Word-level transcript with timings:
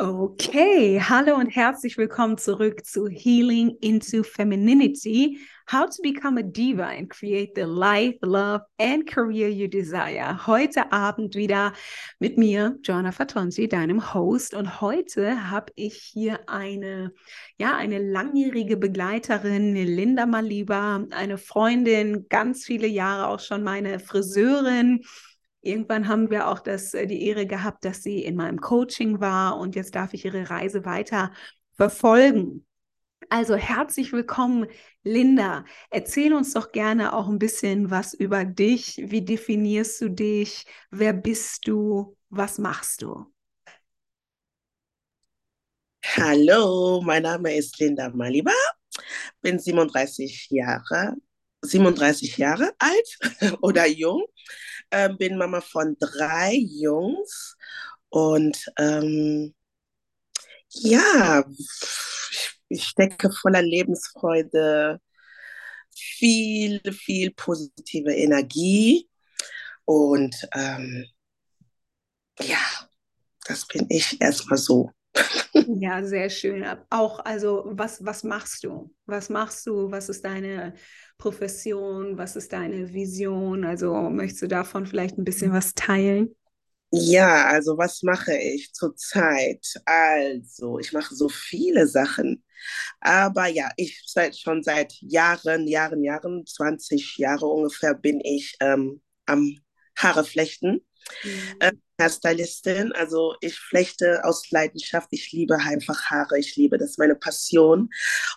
Okay, 0.00 1.00
hallo 1.00 1.36
und 1.36 1.50
herzlich 1.50 1.96
willkommen 1.96 2.36
zurück 2.36 2.84
zu 2.84 3.06
Healing 3.06 3.76
into 3.80 4.24
Femininity. 4.24 5.38
How 5.70 5.86
to 5.88 6.02
become 6.02 6.36
a 6.36 6.42
diva 6.42 6.86
and 6.86 7.08
create 7.08 7.52
the 7.54 7.62
life, 7.62 8.16
love 8.20 8.62
and 8.80 9.06
career 9.06 9.48
you 9.48 9.68
desire. 9.68 10.48
Heute 10.48 10.90
Abend 10.90 11.36
wieder 11.36 11.74
mit 12.18 12.36
mir, 12.36 12.76
Joanna 12.82 13.12
Fatonzi, 13.12 13.68
deinem 13.68 14.12
Host. 14.12 14.54
Und 14.54 14.80
heute 14.80 15.48
habe 15.48 15.70
ich 15.76 15.94
hier 15.94 16.40
eine, 16.48 17.12
ja, 17.56 17.76
eine 17.76 18.00
langjährige 18.00 18.76
Begleiterin, 18.76 19.76
Linda 19.76 20.26
Maliba, 20.26 21.04
eine 21.12 21.38
Freundin, 21.38 22.26
ganz 22.28 22.64
viele 22.64 22.88
Jahre 22.88 23.28
auch 23.28 23.38
schon 23.38 23.62
meine 23.62 24.00
Friseurin 24.00 25.04
Irgendwann 25.64 26.08
haben 26.08 26.30
wir 26.30 26.48
auch 26.48 26.60
das, 26.60 26.92
äh, 26.92 27.06
die 27.06 27.26
Ehre 27.26 27.46
gehabt, 27.46 27.84
dass 27.86 28.02
sie 28.02 28.22
in 28.22 28.36
meinem 28.36 28.60
Coaching 28.60 29.20
war 29.20 29.58
und 29.58 29.74
jetzt 29.74 29.94
darf 29.94 30.12
ich 30.12 30.26
ihre 30.26 30.50
Reise 30.50 30.84
weiter 30.84 31.32
verfolgen. 31.72 32.66
Also 33.30 33.56
herzlich 33.56 34.12
willkommen, 34.12 34.66
Linda. 35.02 35.64
Erzähl 35.90 36.34
uns 36.34 36.52
doch 36.52 36.72
gerne 36.72 37.14
auch 37.14 37.28
ein 37.28 37.38
bisschen 37.38 37.90
was 37.90 38.12
über 38.12 38.44
dich. 38.44 39.00
Wie 39.06 39.24
definierst 39.24 40.02
du 40.02 40.10
dich? 40.10 40.66
Wer 40.90 41.14
bist 41.14 41.66
du? 41.66 42.14
Was 42.28 42.58
machst 42.58 43.00
du? 43.00 43.24
Hallo, 46.04 47.00
mein 47.02 47.22
Name 47.22 47.56
ist 47.56 47.78
Linda 47.80 48.10
Maliba, 48.10 48.52
bin 49.40 49.58
37 49.58 50.48
Jahre, 50.50 51.14
37 51.62 52.36
Jahre 52.36 52.72
alt 52.78 53.18
oder 53.62 53.86
jung 53.86 54.26
äh, 54.94 55.08
bin 55.12 55.36
Mama 55.36 55.60
von 55.60 55.96
drei 55.98 56.54
Jungs 56.54 57.56
und 58.10 58.64
ähm, 58.78 59.54
ja, 60.68 61.44
ich 62.68 62.84
stecke 62.84 63.30
voller 63.30 63.62
Lebensfreude, 63.62 65.00
viel, 65.94 66.80
viel 66.92 67.32
positive 67.32 68.12
Energie 68.14 69.08
und 69.84 70.34
ähm, 70.54 71.06
ja, 72.40 72.58
das 73.46 73.66
bin 73.66 73.86
ich 73.88 74.20
erstmal 74.20 74.58
so. 74.58 74.90
Ja, 75.80 76.02
sehr 76.02 76.28
schön. 76.30 76.66
Auch, 76.90 77.20
also, 77.20 77.62
was, 77.66 78.04
was 78.04 78.24
machst 78.24 78.64
du? 78.64 78.92
Was 79.06 79.30
machst 79.30 79.64
du? 79.66 79.90
Was 79.90 80.08
ist 80.08 80.24
deine 80.24 80.74
Profession? 81.24 82.18
Was 82.18 82.36
ist 82.36 82.52
deine 82.52 82.92
Vision? 82.92 83.64
Also, 83.64 83.94
möchtest 84.10 84.42
du 84.42 84.48
davon 84.48 84.86
vielleicht 84.86 85.16
ein 85.16 85.24
bisschen 85.24 85.52
was 85.52 85.74
teilen? 85.74 86.34
Ja, 86.96 87.46
also 87.48 87.76
was 87.76 88.02
mache 88.04 88.36
ich 88.36 88.72
zurzeit? 88.72 89.66
Also, 89.84 90.78
ich 90.78 90.92
mache 90.92 91.14
so 91.14 91.28
viele 91.28 91.88
Sachen. 91.88 92.44
Aber 93.00 93.46
ja, 93.48 93.70
ich 93.76 94.02
seit 94.06 94.38
schon 94.38 94.62
seit 94.62 94.94
Jahren, 95.02 95.66
Jahren, 95.68 96.04
Jahren, 96.04 96.46
20 96.46 97.18
Jahre 97.18 97.46
ungefähr 97.46 97.94
bin 97.94 98.20
ich 98.22 98.56
ähm, 98.60 99.02
am 99.26 99.58
Haare 99.96 100.24
flechten. 100.24 100.84
Mhm. 101.22 101.80
Hairstylistin, 102.00 102.92
also 102.92 103.36
ich 103.40 103.56
flechte 103.56 104.24
aus 104.24 104.50
Leidenschaft. 104.50 105.08
Ich 105.12 105.30
liebe 105.32 105.56
einfach 105.56 106.06
Haare. 106.06 106.38
Ich 106.38 106.56
liebe 106.56 106.78
das, 106.78 106.98
meine 106.98 107.14
Passion. 107.14 107.90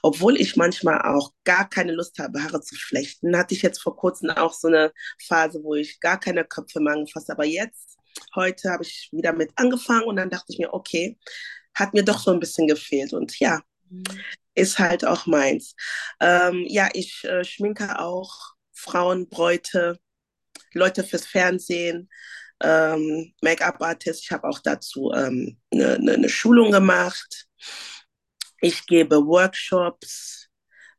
Obwohl 0.04 0.40
ich 0.40 0.56
manchmal 0.56 1.02
auch 1.02 1.32
gar 1.44 1.68
keine 1.70 1.94
Lust 1.94 2.20
habe, 2.20 2.44
Haare 2.44 2.62
zu 2.62 2.76
flechten, 2.76 3.36
hatte 3.38 3.56
ich 3.56 3.62
jetzt 3.64 3.82
vor 3.82 3.96
kurzem 3.96 4.30
auch 4.30 4.54
so 4.54 4.68
eine 4.68 4.92
Phase, 5.26 5.64
wo 5.64 5.76
ich 5.76 6.00
gar 6.00 6.20
keine 6.20 6.46
Köpfe 6.46 6.80
mehr 6.80 6.94
angefasst. 6.94 7.30
Aber 7.32 7.46
jetzt, 7.46 7.98
heute 8.36 8.70
habe 8.70 8.84
ich 8.84 9.10
wieder 9.12 9.34
mit 9.34 9.52
angefangen 9.56 10.06
und 10.06 10.18
dann 10.18 10.30
dachte 10.30 10.48
ich 10.50 10.60
mir, 10.60 10.74
okay, 10.74 11.18
hat 11.74 11.94
mir 11.94 12.04
doch 12.04 12.20
so 12.20 12.32
ein 12.32 12.40
bisschen 12.40 12.68
gefehlt. 12.68 13.14
Und 13.14 13.40
ja, 13.40 13.62
mhm. 13.90 14.04
ist 14.54 14.78
halt 14.78 15.04
auch 15.04 15.26
meins. 15.26 15.74
Ähm, 16.20 16.64
ja, 16.68 16.90
ich 16.94 17.24
äh, 17.24 17.44
schminke 17.44 18.00
auch 18.00 18.54
Frauen, 18.72 19.28
Bräute, 19.30 20.00
Leute 20.78 21.04
fürs 21.04 21.26
Fernsehen 21.26 22.10
ähm, 22.62 23.34
Make-up-Artist. 23.42 24.24
Ich 24.24 24.32
habe 24.32 24.48
auch 24.48 24.60
dazu 24.60 25.12
ähm, 25.16 25.58
eine, 25.72 26.00
ne, 26.00 26.18
ne 26.18 26.30
Schulung 26.30 26.72
gemacht. 26.72 27.48
Ich 28.62 28.86
gebe 28.86 29.18
Workshops. 29.18 30.50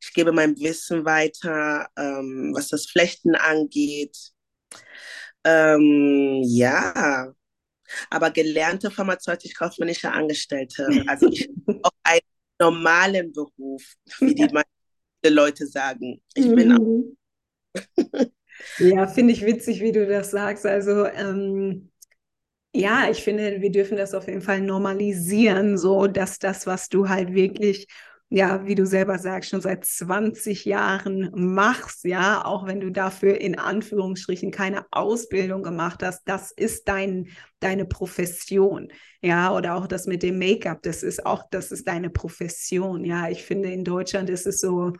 Ich 0.00 0.12
gebe 0.14 0.30
mein 0.32 0.56
Wissen 0.58 1.04
weiter, 1.04 1.88
ähm, 1.96 2.52
was 2.54 2.68
das 2.68 2.86
Flechten 2.86 3.34
angeht. 3.34 4.16
Ähm, 5.44 6.42
ja, 6.44 7.32
aber 8.10 8.30
gelernte 8.30 8.90
pharmazeutisch-kaufmännische 8.90 10.12
Angestellte. 10.12 11.04
Also 11.06 11.28
ich 11.28 11.48
habe 11.66 11.80
auch 11.82 11.92
einen 12.04 12.20
normalen 12.60 13.32
Beruf, 13.32 13.94
wie 14.20 14.34
die 14.34 14.48
meisten 14.52 14.68
Leute 15.34 15.66
sagen. 15.66 16.22
Ich 16.34 16.46
bin 16.54 16.72
auch 16.72 16.78
mhm. 16.78 17.16
Ja, 18.78 19.06
finde 19.06 19.32
ich 19.32 19.44
witzig, 19.44 19.80
wie 19.80 19.92
du 19.92 20.06
das 20.06 20.30
sagst. 20.30 20.66
Also 20.66 21.06
ähm, 21.06 21.90
ja, 22.74 23.08
ich 23.10 23.22
finde, 23.24 23.60
wir 23.60 23.72
dürfen 23.72 23.96
das 23.96 24.14
auf 24.14 24.28
jeden 24.28 24.42
Fall 24.42 24.60
normalisieren, 24.60 25.78
so 25.78 26.06
dass 26.08 26.38
das, 26.38 26.66
was 26.66 26.88
du 26.88 27.08
halt 27.08 27.34
wirklich, 27.34 27.88
ja, 28.30 28.66
wie 28.66 28.74
du 28.76 28.86
selber 28.86 29.18
sagst, 29.18 29.50
schon 29.50 29.60
seit 29.62 29.84
20 29.86 30.64
Jahren 30.66 31.30
machst, 31.34 32.04
ja, 32.04 32.44
auch 32.44 32.66
wenn 32.66 32.80
du 32.80 32.90
dafür 32.90 33.40
in 33.40 33.58
Anführungsstrichen 33.58 34.50
keine 34.52 34.86
Ausbildung 34.92 35.62
gemacht 35.62 36.02
hast, 36.02 36.22
das 36.26 36.52
ist 36.52 36.88
dein, 36.88 37.28
deine 37.60 37.86
Profession, 37.86 38.88
ja, 39.22 39.54
oder 39.54 39.76
auch 39.76 39.86
das 39.86 40.06
mit 40.06 40.22
dem 40.22 40.38
Make-up, 40.38 40.82
das 40.82 41.02
ist 41.02 41.26
auch, 41.26 41.44
das 41.50 41.72
ist 41.72 41.88
deine 41.88 42.10
Profession, 42.10 43.04
ja. 43.04 43.28
Ich 43.30 43.44
finde, 43.44 43.70
in 43.72 43.84
Deutschland 43.84 44.30
ist 44.30 44.46
es 44.46 44.60
so, 44.60 44.92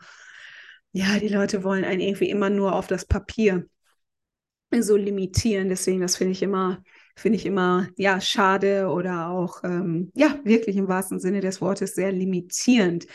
ja, 0.91 1.19
die 1.19 1.27
Leute 1.29 1.63
wollen 1.63 1.83
einen 1.85 2.01
irgendwie 2.01 2.29
immer 2.29 2.49
nur 2.49 2.73
auf 2.75 2.87
das 2.87 3.05
Papier 3.05 3.65
so 4.79 4.95
limitieren. 4.95 5.69
Deswegen, 5.69 6.01
das 6.01 6.15
finde 6.17 6.33
ich 6.33 6.41
immer, 6.43 6.83
finde 7.15 7.37
ich 7.37 7.45
immer, 7.45 7.87
ja, 7.97 8.21
schade 8.21 8.87
oder 8.89 9.29
auch, 9.29 9.63
ähm, 9.63 10.11
ja, 10.15 10.39
wirklich 10.43 10.77
im 10.77 10.87
wahrsten 10.87 11.19
Sinne 11.19 11.41
des 11.41 11.61
Wortes 11.61 11.95
sehr 11.95 12.11
limitierend. 12.11 13.07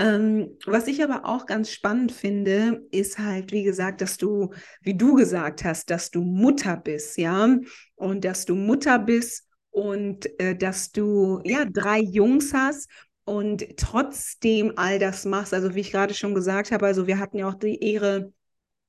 Ähm, 0.00 0.56
was 0.64 0.86
ich 0.86 1.02
aber 1.02 1.24
auch 1.24 1.46
ganz 1.46 1.70
spannend 1.70 2.12
finde, 2.12 2.82
ist 2.92 3.18
halt, 3.18 3.50
wie 3.52 3.64
gesagt, 3.64 4.00
dass 4.00 4.16
du, 4.16 4.50
wie 4.80 4.96
du 4.96 5.14
gesagt 5.14 5.64
hast, 5.64 5.90
dass 5.90 6.10
du 6.10 6.22
Mutter 6.22 6.76
bist, 6.76 7.18
ja, 7.18 7.56
und 7.96 8.24
dass 8.24 8.44
du 8.44 8.54
Mutter 8.54 8.98
bist 9.00 9.48
und 9.70 10.26
äh, 10.40 10.56
dass 10.56 10.92
du, 10.92 11.40
ja, 11.44 11.64
drei 11.64 11.98
Jungs 12.00 12.52
hast 12.54 12.88
und 13.28 13.76
trotzdem 13.76 14.72
all 14.76 14.98
das 14.98 15.24
machst. 15.24 15.54
Also 15.54 15.74
wie 15.74 15.80
ich 15.80 15.92
gerade 15.92 16.14
schon 16.14 16.34
gesagt 16.34 16.72
habe, 16.72 16.86
also 16.86 17.06
wir 17.06 17.18
hatten 17.18 17.38
ja 17.38 17.48
auch 17.48 17.54
die 17.54 17.82
Ehre, 17.82 18.32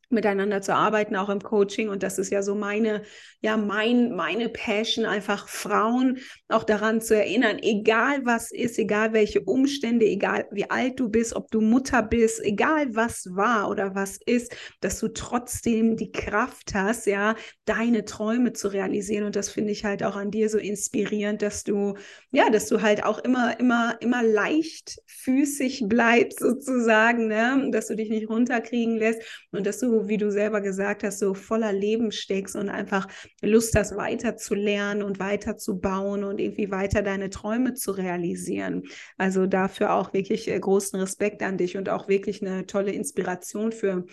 miteinander 0.10 0.62
zu 0.62 0.74
arbeiten, 0.74 1.16
auch 1.16 1.30
im 1.30 1.42
Coaching. 1.42 1.90
Und 1.90 2.04
das 2.04 2.18
ist 2.18 2.32
ja 2.32 2.42
so 2.42 2.56
meine, 2.56 3.04
ja, 3.42 3.58
mein, 3.58 4.16
meine 4.16 4.50
Passion, 4.50 5.06
einfach 5.06 5.48
Frauen 5.48 6.20
auch 6.48 6.64
daran 6.64 7.02
zu 7.02 7.16
erinnern, 7.16 7.58
egal 7.62 8.26
was 8.26 8.52
ist, 8.52 8.78
egal 8.80 9.14
welche 9.14 9.42
Umstände, 9.42 10.06
egal 10.06 10.48
wie 10.52 10.70
alt 10.70 11.00
du 11.00 11.10
bist, 11.10 11.36
ob 11.36 11.52
du 11.52 11.62
Mutter 11.62 12.02
bist, 12.02 12.44
egal 12.44 12.96
was 12.96 13.28
war 13.36 13.70
oder 13.70 13.96
was 13.96 14.18
ist, 14.26 14.56
dass 14.82 15.00
du 15.00 15.10
trotzdem 15.10 15.96
die 15.96 16.12
Kraft 16.12 16.74
hast, 16.74 17.06
ja, 17.06 17.36
deine 17.66 18.06
Träume 18.06 18.54
zu 18.54 18.68
realisieren. 18.70 19.26
Und 19.26 19.36
das 19.36 19.50
finde 19.50 19.72
ich 19.72 19.86
halt 19.86 20.04
auch 20.04 20.16
an 20.16 20.32
dir 20.32 20.50
so 20.50 20.58
inspirierend, 20.58 21.42
dass 21.42 21.64
du, 21.64 21.96
ja, 22.32 22.50
dass 22.50 22.68
du 22.68 22.82
halt 22.82 23.04
auch 23.04 23.20
immer, 23.20 23.60
immer, 23.60 23.98
immer 24.02 24.24
leichtfüßig 24.24 25.84
bleibst 25.88 26.40
sozusagen, 26.40 27.28
ne? 27.28 27.70
dass 27.72 27.88
du 27.88 27.96
dich 27.96 28.10
nicht 28.10 28.30
runterkriegen 28.30 28.98
lässt 28.98 29.22
und 29.52 29.66
dass 29.66 29.80
du 29.80 29.99
wie 30.08 30.18
du 30.18 30.32
selber 30.32 30.62
gesagt 30.62 31.04
hast, 31.04 31.20
so 31.20 31.34
voller 31.34 31.74
Leben 31.74 32.12
steckst 32.12 32.56
und 32.56 32.70
einfach 32.70 33.08
Lust 33.42 33.76
hast, 33.76 33.96
weiter 33.98 34.38
zu 34.38 34.56
lernen 34.56 35.04
und 35.04 35.20
weiter 35.20 35.58
zu 35.58 35.80
bauen 35.80 36.24
und 36.24 36.40
irgendwie 36.40 36.72
weiter 36.72 37.02
deine 37.02 37.30
Träume 37.30 37.74
zu 37.74 37.92
realisieren. 37.92 38.84
Also 39.18 39.46
dafür 39.48 39.94
auch 39.94 40.14
wirklich 40.14 40.48
äh, 40.48 40.60
großen 40.60 41.00
Respekt 41.00 41.44
an 41.44 41.58
dich 41.58 41.78
und 41.78 41.90
auch 41.90 42.08
wirklich 42.08 42.42
eine 42.42 42.66
tolle 42.66 42.92
Inspiration 42.92 43.72
für 43.72 44.06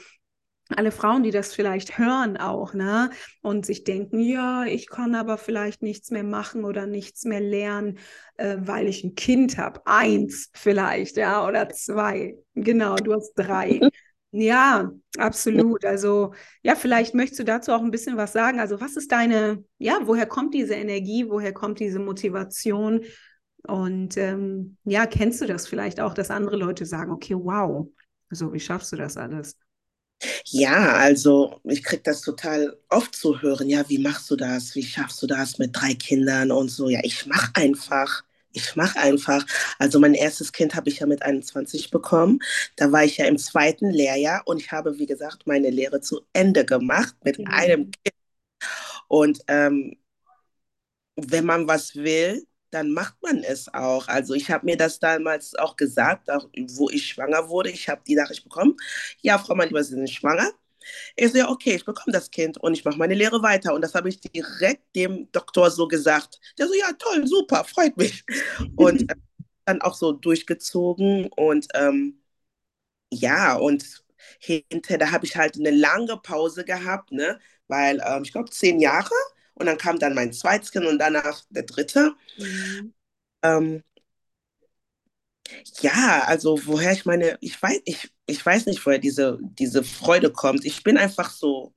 alle 0.69 0.91
Frauen, 0.91 1.23
die 1.23 1.31
das 1.31 1.55
vielleicht 1.55 1.97
hören 1.99 2.37
auch, 2.37 2.75
ne, 2.75 3.11
und 3.41 3.65
sich 3.65 3.85
denken, 3.85 4.19
ja, 4.19 4.65
ich 4.65 4.89
kann 4.89 5.15
aber 5.15 5.39
vielleicht 5.39 5.83
nichts 5.83 6.11
mehr 6.11 6.25
machen 6.25 6.65
oder 6.65 6.87
nichts 6.87 7.25
mehr 7.25 7.41
lernen, 7.41 7.99
äh, 8.37 8.57
weil 8.61 8.89
ich 8.89 9.05
ein 9.05 9.15
Kind 9.15 9.59
habe. 9.59 9.81
Eins 9.87 10.51
vielleicht, 10.55 11.17
ja, 11.19 11.47
oder 11.47 11.69
zwei. 11.69 12.37
Genau, 12.55 12.97
du 12.97 13.15
hast 13.15 13.35
drei. 13.35 13.81
Ja, 14.39 14.91
absolut. 15.19 15.85
Also, 15.85 16.35
ja, 16.63 16.75
vielleicht 16.77 17.15
möchtest 17.15 17.41
du 17.41 17.45
dazu 17.45 17.73
auch 17.73 17.81
ein 17.81 17.91
bisschen 17.91 18.17
was 18.19 18.33
sagen. 18.33 18.61
Also, 18.61 18.81
was 18.81 18.97
ist 18.97 19.11
deine, 19.11 19.65
ja, 19.79 20.01
woher 20.05 20.27
kommt 20.27 20.53
diese 20.53 20.75
Energie, 20.75 21.27
woher 21.29 21.55
kommt 21.55 21.81
diese 21.81 21.99
Motivation? 22.01 23.03
Und 23.67 24.17
ähm, 24.19 24.77
ja, 24.85 25.07
kennst 25.07 25.41
du 25.41 25.47
das 25.47 25.67
vielleicht 25.67 26.01
auch, 26.01 26.13
dass 26.15 26.31
andere 26.31 26.57
Leute 26.57 26.85
sagen, 26.87 27.13
okay, 27.13 27.35
wow, 27.35 27.89
so, 28.31 28.53
wie 28.53 28.61
schaffst 28.61 28.93
du 28.93 28.97
das 28.97 29.17
alles? 29.17 29.57
Ja, 30.47 30.95
also 30.95 31.61
ich 31.65 31.83
kriege 31.85 32.03
das 32.03 32.21
total 32.23 32.77
oft 32.89 33.15
zu 33.15 33.41
hören. 33.43 33.69
Ja, 33.69 33.89
wie 33.89 33.99
machst 33.99 34.31
du 34.31 34.37
das? 34.37 34.75
Wie 34.75 34.83
schaffst 34.83 35.23
du 35.23 35.27
das 35.27 35.59
mit 35.59 35.77
drei 35.77 35.95
Kindern 35.95 36.51
und 36.53 36.69
so? 36.71 36.89
Ja, 36.89 37.01
ich 37.03 37.27
mache 37.27 37.51
einfach. 37.55 38.25
Ich 38.57 38.75
mache 38.75 38.99
einfach. 38.99 39.45
Also 39.79 40.01
mein 40.01 40.15
erstes 40.15 40.53
Kind 40.53 40.75
habe 40.75 40.89
ich 40.89 41.01
ja 41.01 41.07
mit 41.07 41.23
21 41.23 41.91
bekommen. 41.91 42.41
Da 42.77 42.91
war 42.91 43.05
ich 43.05 43.19
ja 43.19 43.27
im 43.27 43.39
zweiten 43.39 43.91
Lehrjahr 43.91 44.43
und 44.47 44.61
ich 44.61 44.73
habe, 44.73 44.99
wie 44.99 45.07
gesagt, 45.07 45.47
meine 45.47 45.71
Lehre 45.71 46.01
zu 46.01 46.23
Ende 46.33 46.65
gemacht 46.65 47.15
mit 47.25 47.39
mhm. 47.39 47.47
einem 47.49 47.91
Kind. 47.91 48.15
Und 49.09 49.41
ähm, 49.49 49.97
wenn 51.17 51.47
man 51.47 51.69
was 51.69 51.95
will, 51.97 52.47
dann 52.71 52.93
macht 52.93 53.15
man 53.23 53.43
es 53.43 53.73
auch. 53.73 54.09
Also 54.09 54.35
ich 54.35 54.51
habe 54.51 54.67
mir 54.67 54.77
das 54.77 54.99
damals 54.99 55.55
auch 55.55 55.77
gesagt, 55.77 56.31
auch 56.31 56.49
wo 56.71 56.91
ich 56.91 57.07
schwanger 57.07 57.49
wurde. 57.49 57.71
Ich 57.71 57.89
habe 57.89 58.03
die 58.07 58.17
Nachricht 58.17 58.45
bekommen. 58.45 58.77
Ja, 59.21 59.39
Frau 59.39 59.55
Mann, 59.55 59.69
Sie 59.71 59.83
sind 59.95 60.11
schwanger. 60.11 60.51
Ich 61.17 61.33
so, 61.33 61.39
ja, 61.39 61.49
okay, 61.49 61.75
ich 61.77 61.85
bekomme 61.85 62.13
das 62.13 62.31
Kind 62.31 62.59
und 62.59 62.75
ich 62.75 62.85
mache 62.85 62.99
meine 62.99 63.15
Lehre 63.15 63.43
weiter. 63.43 63.75
Und 63.75 63.83
das 63.83 63.95
habe 63.95 64.09
ich 64.09 64.21
direkt 64.21 64.95
dem 64.97 65.31
Doktor 65.33 65.71
so 65.71 65.89
gesagt. 65.89 66.41
Der 66.59 66.67
so, 66.69 66.75
ja, 66.75 66.93
toll, 66.99 67.27
super, 67.27 67.65
freut 67.65 67.97
mich. 67.97 68.25
Und 68.77 69.03
äh, 69.11 69.15
dann 69.65 69.83
auch 69.83 69.95
so 69.97 70.13
durchgezogen. 70.13 71.29
Und 71.37 71.67
ähm, 71.75 72.21
ja, 73.13 73.55
und 73.57 74.05
hinterher, 74.41 74.99
da 74.99 75.11
habe 75.13 75.27
ich 75.27 75.37
halt 75.37 75.57
eine 75.59 75.71
lange 75.71 76.17
Pause 76.19 76.65
gehabt, 76.65 77.13
ne? 77.13 77.39
Weil 77.69 78.01
ähm, 78.07 78.23
ich 78.25 78.33
glaube, 78.33 78.51
zehn 78.51 78.81
Jahre. 78.81 79.11
Und 79.55 79.67
dann 79.67 79.79
kam 79.79 79.99
dann 79.99 80.15
mein 80.15 80.33
zweites 80.33 80.71
Kind 80.73 80.87
und 80.87 80.99
danach 80.99 81.43
der 81.51 81.63
dritte. 81.65 82.15
Mhm. 82.39 82.95
Ähm, 83.43 83.83
ja, 85.83 86.25
also 86.27 86.59
woher 86.67 86.93
ich 86.93 87.05
meine, 87.07 87.39
ich 87.41 87.61
weiß, 87.63 87.81
ich, 87.85 88.11
ich 88.27 88.45
weiß 88.45 88.67
nicht, 88.67 88.85
woher 88.85 88.99
diese, 88.99 89.39
diese 89.41 89.83
Freude 89.83 90.31
kommt. 90.31 90.65
Ich 90.65 90.83
bin 90.83 90.99
einfach 90.99 91.31
so, 91.31 91.75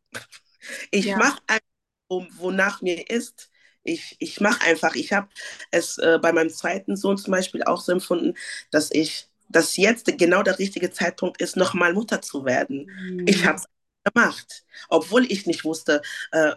ich 0.91 1.05
ja. 1.05 1.17
mache 1.17 1.39
einfach, 1.47 2.29
wonach 2.37 2.81
mir 2.81 3.09
ist. 3.09 3.49
Ich, 3.83 4.15
ich 4.19 4.41
mache 4.41 4.61
einfach, 4.65 4.95
ich 4.95 5.13
habe 5.13 5.29
es 5.71 5.97
äh, 5.99 6.19
bei 6.21 6.33
meinem 6.33 6.49
zweiten 6.49 6.95
Sohn 6.95 7.17
zum 7.17 7.31
Beispiel 7.31 7.63
auch 7.63 7.81
so 7.81 7.91
empfunden, 7.91 8.35
dass 8.71 8.91
ich, 8.91 9.27
dass 9.47 9.77
jetzt 9.77 10.17
genau 10.17 10.43
der 10.43 10.59
richtige 10.59 10.91
Zeitpunkt 10.91 11.41
ist, 11.41 11.55
nochmal 11.55 11.93
Mutter 11.93 12.21
zu 12.21 12.45
werden. 12.45 12.91
Mhm. 12.99 13.27
Ich 13.27 13.45
habe 13.45 13.57
es 13.57 13.65
gemacht, 14.03 14.65
obwohl 14.89 15.25
ich 15.31 15.45
nicht 15.45 15.63
wusste, 15.63 16.01
äh, 16.31 16.53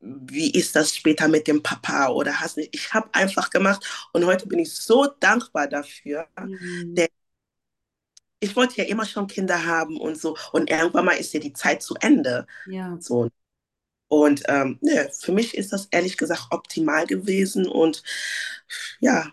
wie 0.00 0.50
ist 0.50 0.76
das 0.76 0.94
später 0.94 1.28
mit 1.28 1.46
dem 1.46 1.62
Papa 1.62 2.08
oder 2.08 2.40
hast 2.40 2.56
nicht. 2.56 2.74
Ich 2.74 2.94
habe 2.94 3.08
einfach 3.12 3.50
gemacht 3.50 3.84
und 4.12 4.24
heute 4.24 4.46
bin 4.46 4.58
ich 4.60 4.72
so 4.72 5.06
dankbar 5.20 5.68
dafür. 5.68 6.26
Mhm. 6.38 6.94
Denn 6.94 7.08
ich 8.40 8.54
wollte 8.56 8.78
ja 8.78 8.84
immer 8.84 9.06
schon 9.06 9.26
Kinder 9.26 9.64
haben 9.64 9.98
und 9.98 10.18
so 10.18 10.36
und 10.52 10.70
irgendwann 10.70 11.04
mal 11.04 11.12
ist 11.12 11.32
ja 11.32 11.40
die 11.40 11.52
Zeit 11.52 11.82
zu 11.82 11.94
Ende. 12.00 12.46
Ja. 12.66 12.96
So. 13.00 13.28
Und 14.08 14.42
ähm, 14.48 14.78
ne, 14.82 15.10
für 15.18 15.32
mich 15.32 15.56
ist 15.56 15.72
das 15.72 15.88
ehrlich 15.90 16.16
gesagt 16.16 16.48
optimal 16.50 17.06
gewesen 17.06 17.66
und 17.66 18.02
ja, 19.00 19.32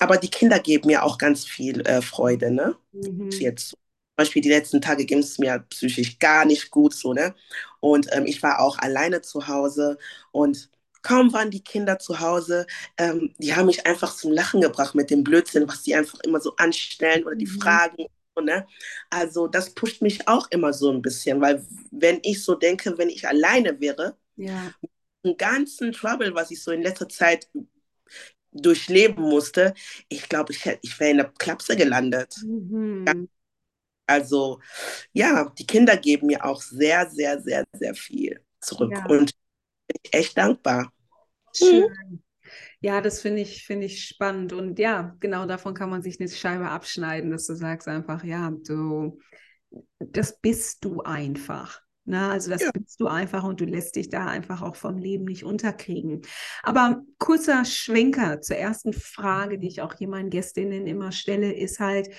aber 0.00 0.16
die 0.16 0.30
Kinder 0.30 0.58
geben 0.58 0.88
mir 0.88 1.04
auch 1.04 1.18
ganz 1.18 1.44
viel 1.44 1.80
äh, 1.86 2.02
Freude, 2.02 2.50
ne? 2.50 2.76
Mhm. 2.92 3.30
Jetzt 3.30 3.76
Beispiel 4.16 4.42
die 4.42 4.48
letzten 4.48 4.80
Tage 4.80 5.04
ging 5.06 5.18
es 5.18 5.38
mir 5.38 5.64
psychisch 5.70 6.18
gar 6.18 6.44
nicht 6.44 6.70
gut 6.70 6.94
so, 6.94 7.12
ne? 7.12 7.34
Und 7.80 8.08
ähm, 8.12 8.26
ich 8.26 8.42
war 8.42 8.60
auch 8.60 8.78
alleine 8.78 9.22
zu 9.22 9.48
Hause 9.48 9.98
und 10.32 10.70
kaum 11.04 11.32
waren 11.32 11.50
die 11.50 11.62
Kinder 11.62 11.98
zu 12.00 12.18
Hause, 12.18 12.66
ähm, 12.98 13.32
die 13.38 13.54
haben 13.54 13.66
mich 13.66 13.86
einfach 13.86 14.16
zum 14.16 14.32
Lachen 14.32 14.60
gebracht 14.60 14.96
mit 14.96 15.10
dem 15.10 15.22
Blödsinn, 15.22 15.68
was 15.68 15.82
die 15.82 15.94
einfach 15.94 16.18
immer 16.20 16.40
so 16.40 16.56
anstellen 16.56 17.24
oder 17.24 17.36
die 17.36 17.46
mhm. 17.46 17.60
Fragen. 17.60 18.06
Ne? 18.42 18.66
Also 19.10 19.46
das 19.46 19.70
pusht 19.70 20.02
mich 20.02 20.26
auch 20.26 20.50
immer 20.50 20.72
so 20.72 20.90
ein 20.90 21.02
bisschen, 21.02 21.40
weil 21.40 21.64
wenn 21.92 22.18
ich 22.22 22.42
so 22.42 22.56
denke, 22.56 22.98
wenn 22.98 23.08
ich 23.08 23.28
alleine 23.28 23.80
wäre, 23.80 24.16
ja. 24.34 24.72
den 25.24 25.36
ganzen 25.36 25.92
Trouble, 25.92 26.34
was 26.34 26.50
ich 26.50 26.60
so 26.60 26.72
in 26.72 26.82
letzter 26.82 27.08
Zeit 27.08 27.48
durchleben 28.50 29.22
musste, 29.22 29.74
ich 30.08 30.28
glaube, 30.28 30.52
ich, 30.52 30.66
ich 30.82 30.98
wäre 30.98 31.10
in 31.10 31.18
der 31.18 31.32
Klapse 31.38 31.76
gelandet. 31.76 32.34
Mhm. 32.44 33.28
Also 34.06 34.60
ja, 35.12 35.52
die 35.58 35.66
Kinder 35.66 35.96
geben 35.96 36.26
mir 36.26 36.44
auch 36.44 36.60
sehr, 36.60 37.08
sehr, 37.10 37.40
sehr, 37.40 37.64
sehr 37.72 37.94
viel 37.94 38.40
zurück 38.60 38.92
ja. 38.92 39.06
und 39.06 39.32
bin 39.86 39.96
ich 40.02 40.14
echt 40.14 40.36
dankbar. 40.36 40.93
Schön. 41.54 41.84
Hm. 41.84 42.22
Ja, 42.80 43.00
das 43.00 43.20
finde 43.20 43.40
ich, 43.40 43.64
finde 43.64 43.86
ich 43.86 44.04
spannend. 44.04 44.52
Und 44.52 44.78
ja, 44.78 45.16
genau 45.20 45.46
davon 45.46 45.74
kann 45.74 45.90
man 45.90 46.02
sich 46.02 46.20
eine 46.20 46.28
Scheibe 46.28 46.68
abschneiden, 46.68 47.30
dass 47.30 47.46
du 47.46 47.54
sagst 47.54 47.88
einfach, 47.88 48.22
ja, 48.24 48.52
du, 48.66 49.18
das 49.98 50.38
bist 50.40 50.84
du 50.84 51.00
einfach. 51.00 51.80
Na, 52.06 52.28
ne? 52.28 52.32
also 52.34 52.50
das 52.50 52.60
ja. 52.60 52.70
bist 52.70 53.00
du 53.00 53.06
einfach 53.06 53.44
und 53.44 53.62
du 53.62 53.64
lässt 53.64 53.96
dich 53.96 54.10
da 54.10 54.26
einfach 54.26 54.60
auch 54.60 54.76
vom 54.76 54.98
Leben 54.98 55.24
nicht 55.24 55.44
unterkriegen. 55.44 56.20
Aber 56.62 57.02
kurzer 57.18 57.64
Schwenker 57.64 58.42
zur 58.42 58.56
ersten 58.56 58.92
Frage, 58.92 59.58
die 59.58 59.68
ich 59.68 59.80
auch 59.80 59.94
hier 59.94 60.08
meinen 60.08 60.28
Gästinnen 60.28 60.86
immer 60.86 61.12
stelle, 61.12 61.54
ist 61.54 61.80
halt, 61.80 62.10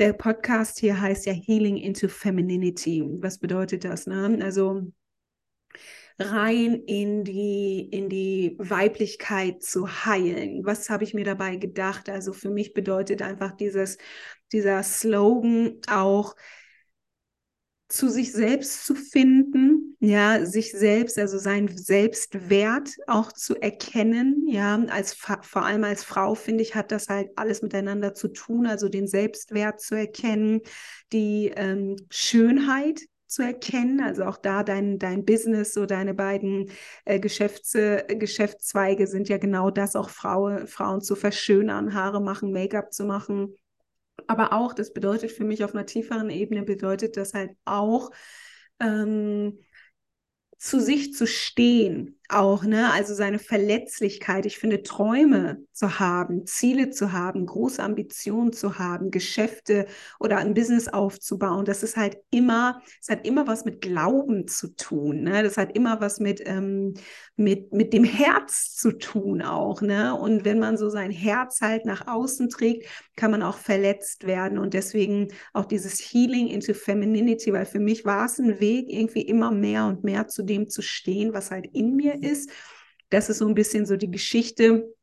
der 0.00 0.12
Podcast 0.12 0.78
hier 0.80 1.00
heißt 1.00 1.26
ja 1.26 1.32
Healing 1.32 1.76
into 1.76 2.08
Femininity. 2.08 3.04
Was 3.20 3.38
bedeutet 3.38 3.84
das? 3.84 4.06
Ne? 4.06 4.38
Also 4.42 4.92
rein 6.18 6.82
in 6.86 7.24
die, 7.24 7.88
in 7.90 8.08
die 8.08 8.56
Weiblichkeit 8.58 9.62
zu 9.62 10.04
heilen. 10.04 10.64
Was 10.64 10.90
habe 10.90 11.04
ich 11.04 11.14
mir 11.14 11.24
dabei 11.24 11.56
gedacht? 11.56 12.08
Also 12.08 12.32
für 12.32 12.50
mich 12.50 12.74
bedeutet 12.74 13.22
einfach 13.22 13.52
dieses, 13.52 13.98
dieser 14.52 14.82
Slogan 14.82 15.80
auch, 15.88 16.34
zu 17.88 18.10
sich 18.10 18.32
selbst 18.32 18.84
zu 18.84 18.94
finden, 18.94 19.96
ja, 19.98 20.44
sich 20.44 20.72
selbst, 20.72 21.18
also 21.18 21.38
seinen 21.38 21.74
Selbstwert 21.74 22.90
auch 23.06 23.32
zu 23.32 23.56
erkennen, 23.56 24.46
ja, 24.46 24.78
als 24.90 25.14
vor 25.14 25.64
allem 25.64 25.84
als 25.84 26.04
Frau 26.04 26.34
finde 26.34 26.62
ich, 26.62 26.74
hat 26.74 26.92
das 26.92 27.08
halt 27.08 27.30
alles 27.36 27.62
miteinander 27.62 28.12
zu 28.12 28.28
tun, 28.28 28.66
also 28.66 28.90
den 28.90 29.06
Selbstwert 29.06 29.80
zu 29.80 29.94
erkennen, 29.94 30.60
die 31.12 31.50
ähm, 31.56 31.96
Schönheit 32.10 33.00
zu 33.28 33.42
erkennen, 33.42 34.00
also 34.00 34.24
auch 34.24 34.36
da 34.36 34.62
dein, 34.64 34.98
dein 34.98 35.24
Business, 35.24 35.74
so 35.74 35.86
deine 35.86 36.14
beiden 36.14 36.70
äh, 37.04 37.20
Geschäfts, 37.20 37.74
äh, 37.74 38.04
Geschäftszweige 38.16 39.06
sind 39.06 39.28
ja 39.28 39.38
genau 39.38 39.70
das, 39.70 39.96
auch 39.96 40.10
Frau, 40.10 40.66
Frauen 40.66 41.00
zu 41.00 41.14
verschönern, 41.14 41.94
Haare 41.94 42.20
machen, 42.20 42.52
Make-up 42.52 42.92
zu 42.92 43.04
machen, 43.04 43.54
aber 44.26 44.52
auch, 44.52 44.72
das 44.72 44.92
bedeutet 44.92 45.32
für 45.32 45.44
mich 45.44 45.64
auf 45.64 45.74
einer 45.74 45.86
tieferen 45.86 46.30
Ebene, 46.30 46.62
bedeutet 46.62 47.16
das 47.16 47.34
halt 47.34 47.52
auch, 47.64 48.10
ähm, 48.80 49.58
zu 50.58 50.80
sich 50.80 51.14
zu 51.14 51.26
stehen, 51.26 52.17
auch, 52.28 52.64
ne? 52.64 52.92
Also 52.92 53.14
seine 53.14 53.38
Verletzlichkeit. 53.38 54.44
Ich 54.46 54.58
finde, 54.58 54.82
Träume 54.82 55.58
zu 55.72 55.98
haben, 55.98 56.46
Ziele 56.46 56.90
zu 56.90 57.12
haben, 57.12 57.46
große 57.46 57.82
Ambitionen 57.82 58.52
zu 58.52 58.78
haben, 58.78 59.10
Geschäfte 59.10 59.86
oder 60.20 60.38
ein 60.38 60.54
Business 60.54 60.88
aufzubauen, 60.88 61.64
das 61.64 61.82
ist 61.82 61.96
halt 61.96 62.18
immer, 62.30 62.82
es 63.00 63.08
hat 63.08 63.26
immer 63.26 63.46
was 63.46 63.64
mit 63.64 63.80
Glauben 63.80 64.46
zu 64.46 64.74
tun, 64.74 65.22
ne? 65.22 65.42
Das 65.42 65.56
hat 65.56 65.74
immer 65.74 66.00
was 66.00 66.20
mit, 66.20 66.42
ähm, 66.46 66.94
mit, 67.36 67.72
mit 67.72 67.92
dem 67.92 68.04
Herz 68.04 68.74
zu 68.74 68.92
tun 68.92 69.40
auch, 69.40 69.80
ne? 69.80 70.14
Und 70.14 70.44
wenn 70.44 70.58
man 70.58 70.76
so 70.76 70.90
sein 70.90 71.10
Herz 71.10 71.60
halt 71.62 71.86
nach 71.86 72.06
außen 72.06 72.50
trägt, 72.50 72.86
kann 73.16 73.30
man 73.30 73.42
auch 73.42 73.56
verletzt 73.56 74.26
werden 74.26 74.58
und 74.58 74.74
deswegen 74.74 75.28
auch 75.52 75.64
dieses 75.64 75.98
Healing 75.98 76.48
into 76.48 76.74
Femininity, 76.74 77.52
weil 77.52 77.66
für 77.66 77.80
mich 77.80 78.04
war 78.04 78.26
es 78.26 78.38
ein 78.38 78.60
Weg, 78.60 78.86
irgendwie 78.90 79.22
immer 79.22 79.50
mehr 79.50 79.86
und 79.86 80.04
mehr 80.04 80.28
zu 80.28 80.42
dem 80.42 80.68
zu 80.68 80.82
stehen, 80.82 81.32
was 81.32 81.50
halt 81.50 81.66
in 81.72 81.96
mir 81.96 82.17
ist. 82.22 82.50
Das 83.10 83.30
ist 83.30 83.38
so 83.38 83.48
ein 83.48 83.54
bisschen 83.54 83.86
so 83.86 83.96
die 83.96 84.10
Geschichte, 84.10 84.94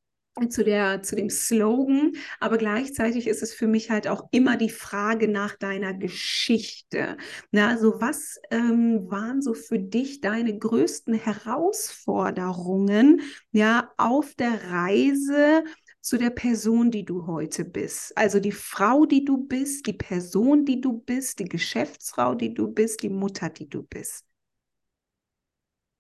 zu, 0.50 0.66
der, 0.66 1.02
zu 1.02 1.16
dem 1.16 1.30
Slogan, 1.30 2.12
aber 2.40 2.58
gleichzeitig 2.58 3.28
ist 3.28 3.42
es 3.42 3.54
für 3.54 3.68
mich 3.68 3.90
halt 3.90 4.08
auch 4.08 4.28
immer 4.32 4.58
die 4.58 4.70
Frage 4.70 5.30
nach 5.30 5.56
deiner 5.56 5.94
Geschichte. 5.94 7.16
Na, 7.52 7.70
also 7.70 8.02
was 8.02 8.38
ähm, 8.52 9.10
waren 9.10 9.42
so 9.42 9.54
für 9.54 9.80
dich 9.80 10.20
deine 10.20 10.58
größten 10.58 11.14
Herausforderungen 11.14 13.22
ja, 13.52 13.94
auf 13.98 14.36
der 14.36 14.72
Reise 14.72 15.64
zu 16.02 16.18
der 16.18 16.32
Person, 16.32 16.92
die 16.92 17.06
du 17.06 17.28
heute 17.28 17.64
bist? 17.64 18.16
Also 18.18 18.42
die 18.42 18.52
Frau, 18.52 19.06
die 19.06 19.24
du 19.24 19.38
bist, 19.38 19.88
die 19.88 19.94
Person, 19.94 20.66
die 20.66 20.82
du 20.82 21.00
bist, 21.00 21.40
die 21.40 21.46
Geschäftsfrau, 21.46 22.36
die 22.36 22.54
du 22.54 22.68
bist, 22.68 23.04
die 23.04 23.10
Mutter, 23.10 23.50
die 23.50 23.70
du 23.70 23.84
bist. 23.84 24.26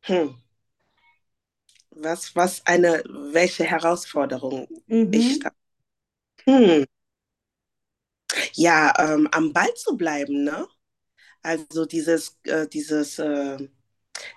Hm 0.01 0.44
was, 1.95 2.35
was 2.35 2.65
eine, 2.65 3.03
welche 3.07 3.63
Herausforderung 3.63 4.67
mhm. 4.87 5.11
ich 5.13 5.39
da. 5.39 5.51
Hm. 6.45 6.85
Ja, 8.53 8.93
ähm, 8.99 9.27
am 9.31 9.53
Ball 9.53 9.73
zu 9.75 9.97
bleiben, 9.97 10.43
ne? 10.43 10.67
Also 11.41 11.85
dieses, 11.85 12.37
äh, 12.43 12.67
dieses 12.67 13.19
äh, 13.19 13.57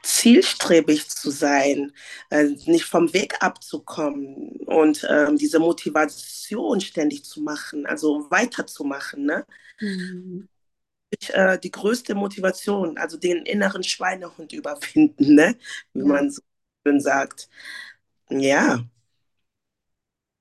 zielstrebig 0.02 1.08
zu 1.08 1.30
sein, 1.30 1.92
äh, 2.30 2.44
nicht 2.66 2.84
vom 2.84 3.12
Weg 3.12 3.36
abzukommen 3.42 4.60
und 4.66 5.06
ähm, 5.08 5.36
diese 5.36 5.58
Motivation 5.58 6.80
ständig 6.80 7.24
zu 7.24 7.40
machen, 7.40 7.86
also 7.86 8.30
weiterzumachen, 8.30 9.24
ne? 9.24 9.46
Mhm. 9.80 10.48
Ich, 11.10 11.32
äh, 11.34 11.58
die 11.58 11.70
größte 11.70 12.14
Motivation, 12.14 12.98
also 12.98 13.16
den 13.16 13.46
inneren 13.46 13.82
Schweinehund 13.82 14.52
überwinden, 14.52 15.34
ne? 15.34 15.56
Wie 15.94 16.00
ja. 16.00 16.06
man 16.06 16.30
so 16.30 16.42
schön 16.88 17.00
sagt. 17.00 17.48
Ja. 18.30 18.84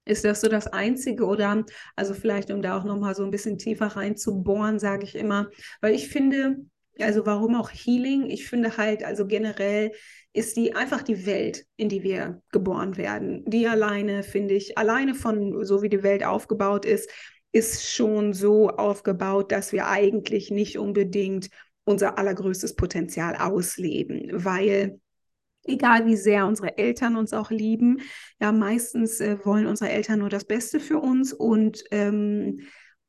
Ist 0.06 0.24
das 0.24 0.40
so 0.40 0.48
das 0.48 0.68
Einzige 0.68 1.26
oder, 1.26 1.66
also 1.98 2.14
vielleicht, 2.14 2.50
um 2.52 2.62
da 2.62 2.78
auch 2.78 2.86
nochmal 2.86 3.14
so 3.14 3.24
ein 3.24 3.32
bisschen 3.32 3.58
tiefer 3.58 3.88
reinzubohren, 3.88 4.80
sage 4.80 5.04
ich 5.04 5.16
immer, 5.16 5.50
weil 5.82 5.94
ich 5.94 6.08
finde, 6.08 6.58
also 7.00 7.26
warum 7.26 7.56
auch 7.56 7.70
Healing? 7.70 8.30
Ich 8.30 8.48
finde 8.48 8.78
halt, 8.78 9.04
also 9.04 9.28
generell 9.28 9.92
ist 10.32 10.56
die 10.56 10.76
einfach 10.76 11.02
die 11.02 11.26
Welt, 11.26 11.66
in 11.76 11.90
die 11.90 12.04
wir 12.04 12.42
geboren 12.52 12.96
werden. 12.96 13.44
Die 13.46 13.68
alleine, 13.68 14.24
finde 14.24 14.54
ich, 14.54 14.78
alleine 14.78 15.14
von 15.14 15.66
so 15.66 15.82
wie 15.82 15.90
die 15.90 16.04
Welt 16.04 16.24
aufgebaut 16.24 16.86
ist, 16.86 17.10
ist 17.52 17.92
schon 17.92 18.32
so 18.34 18.70
aufgebaut, 18.70 19.52
dass 19.52 19.74
wir 19.74 19.88
eigentlich 19.88 20.52
nicht 20.52 20.78
unbedingt 20.78 21.50
unser 21.84 22.18
allergrößtes 22.18 22.76
Potenzial 22.76 23.36
ausleben, 23.36 24.30
weil 24.32 25.00
egal 25.68 26.06
wie 26.06 26.16
sehr 26.16 26.48
unsere 26.48 26.78
Eltern 26.78 27.16
uns 27.16 27.34
auch 27.34 27.52
lieben, 27.52 28.00
ja, 28.40 28.52
meistens 28.52 29.20
äh, 29.20 29.38
wollen 29.46 29.68
unsere 29.68 29.90
Eltern 29.90 30.20
nur 30.20 30.30
das 30.30 30.46
Beste 30.46 30.80
für 30.80 31.00
uns 31.00 31.34
und 31.34 31.84
ähm, 31.92 32.62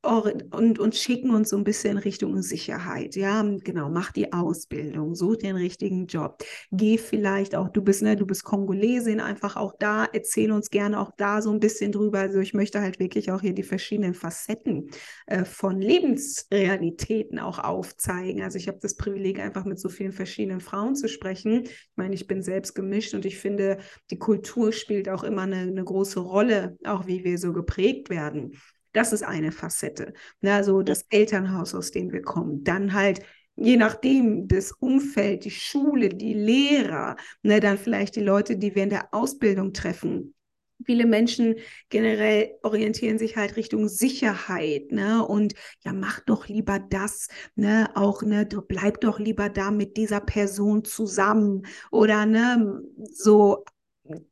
und, 0.02 0.78
und 0.78 0.95
schicken 0.95 1.35
uns 1.35 1.49
so 1.50 1.57
ein 1.57 1.64
bisschen 1.64 1.99
Richtung 1.99 2.40
Sicherheit. 2.40 3.17
Ja, 3.17 3.43
genau, 3.43 3.90
mach 3.90 4.12
die 4.12 4.33
Ausbildung, 4.33 5.17
such 5.17 5.38
den 5.38 5.57
richtigen 5.57 6.07
Job. 6.07 6.45
Geh 6.71 6.99
vielleicht 6.99 7.57
auch, 7.57 7.69
du 7.69 7.83
bist, 7.83 8.02
ne, 8.02 8.14
du 8.14 8.25
bist 8.25 8.45
Kongolesin, 8.45 9.21
einfach 9.21 9.57
auch 9.57 9.75
da, 9.78 10.05
erzähl 10.12 10.52
uns 10.52 10.71
gerne 10.71 11.00
auch 11.00 11.11
da 11.17 11.43
so 11.43 11.50
ein 11.50 11.59
bisschen 11.59 11.90
drüber. 11.90 12.21
Also 12.21 12.38
ich 12.38 12.55
möchte 12.55 12.81
halt 12.81 13.00
wirklich 13.00 13.33
auch 13.33 13.40
hier 13.40 13.55
die 13.55 13.64
verschiedenen 13.64 14.14
Facetten 14.14 14.90
äh, 15.26 15.45
von 15.45 15.81
Lebensrealitäten 15.81 17.40
auch 17.40 17.59
aufzeigen. 17.59 18.43
Also 18.43 18.57
ich 18.57 18.69
habe 18.69 18.78
das 18.81 18.95
Privileg, 18.97 19.40
einfach 19.40 19.64
mit 19.64 19.81
so 19.81 19.88
vielen 19.88 20.12
verschiedenen 20.12 20.61
Frauen 20.61 20.95
zu 20.95 21.09
sprechen. 21.09 21.64
Ich 21.64 21.90
meine, 21.97 22.14
ich 22.14 22.28
bin 22.28 22.43
selbst 22.43 22.75
gemischt 22.75 23.14
und 23.14 23.25
ich 23.26 23.38
finde, 23.38 23.78
die 24.12 24.19
Kultur 24.19 24.73
spielt 24.73 25.09
auch 25.09 25.25
immer 25.25 25.43
eine, 25.43 25.57
eine 25.57 25.85
große 25.85 26.21
Rolle, 26.21 26.78
auch 26.85 27.09
wie 27.09 27.25
wir 27.25 27.37
so 27.37 27.52
geprägt 27.52 28.11
werden. 28.11 28.52
Das 28.99 29.12
ist 29.12 29.23
eine 29.23 29.52
Facette. 29.52 30.12
Ne? 30.40 30.64
So 30.64 30.83
das 30.83 31.02
Elternhaus, 31.09 31.73
aus 31.73 31.93
dem 31.93 32.11
wir 32.11 32.21
kommen. 32.21 32.64
Dann 32.64 32.95
halt 32.95 33.21
je 33.55 33.76
nachdem 33.76 34.49
das 34.49 34.73
Umfeld, 34.73 35.45
die 35.45 35.52
Schule, 35.52 36.09
die 36.09 36.35
Lehrer, 36.35 37.14
ne, 37.43 37.61
dann 37.61 37.78
vielleicht 37.78 38.17
die 38.17 38.21
Leute, 38.21 38.57
die 38.57 38.75
wir 38.75 38.83
in 38.83 38.90
der 38.90 39.14
Ausbildung 39.14 39.73
treffen. 39.73 40.35
Viele 40.85 41.07
Menschen 41.07 41.55
generell 41.88 42.50
orientieren 42.64 43.19
sich 43.19 43.37
halt 43.37 43.57
Richtung 43.57 43.88
Sicherheit, 43.88 44.90
ne? 44.90 45.25
Und 45.25 45.55
ja, 45.85 45.93
mach 45.93 46.19
doch 46.21 46.49
lieber 46.49 46.81
das, 46.81 47.28
ne? 47.55 47.90
Auch, 47.95 48.23
ne, 48.23 48.47
du 48.47 48.62
bleib 48.62 49.00
doch 49.00 49.21
lieber 49.21 49.49
da 49.49 49.71
mit 49.71 49.97
dieser 49.97 50.21
Person 50.21 50.85
zusammen 50.85 51.67
oder 51.93 52.26
ne, 52.26 52.83
so 53.12 53.64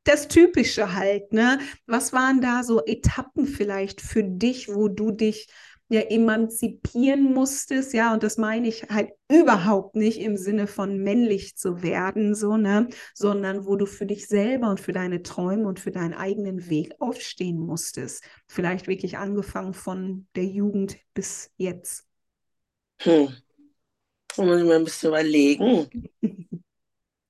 das 0.05 0.29
Typische 0.29 0.95
halt, 0.95 1.33
ne? 1.33 1.59
Was 1.87 2.13
waren 2.13 2.41
da 2.41 2.63
so 2.63 2.85
Etappen 2.85 3.47
vielleicht 3.47 4.01
für 4.01 4.23
dich, 4.23 4.69
wo 4.69 4.89
du 4.89 5.11
dich 5.11 5.49
ja 5.89 6.01
emanzipieren 6.01 7.33
musstest, 7.33 7.93
ja, 7.93 8.13
und 8.13 8.23
das 8.23 8.39
meine 8.39 8.67
ich 8.67 8.85
halt 8.85 9.11
überhaupt 9.31 9.95
nicht 9.95 10.19
im 10.21 10.37
Sinne 10.37 10.67
von 10.67 10.99
männlich 10.99 11.57
zu 11.57 11.83
werden, 11.83 12.35
so, 12.35 12.57
ne, 12.57 12.89
sondern 13.15 13.67
wo 13.67 13.77
du 13.77 13.87
für 13.87 14.07
dich 14.07 14.27
selber 14.27 14.69
und 14.71 14.81
für 14.81 14.93
deine 14.93 15.23
Träume 15.23 15.69
und 15.69 15.79
für 15.79 15.93
deinen 15.93 16.15
eigenen 16.15 16.69
Weg 16.69 16.95
aufstehen 16.99 17.59
musstest. 17.59 18.25
Vielleicht 18.49 18.89
wirklich 18.89 19.19
angefangen 19.19 19.75
von 19.75 20.27
der 20.35 20.47
Jugend 20.47 20.97
bis 21.15 21.53
jetzt. 21.57 22.05
Hm. 22.99 23.29
Muss 24.39 24.59
ich 24.59 24.65
mal 24.65 24.77
ein 24.77 24.85
bisschen 24.85 25.09
überlegen. 25.09 25.89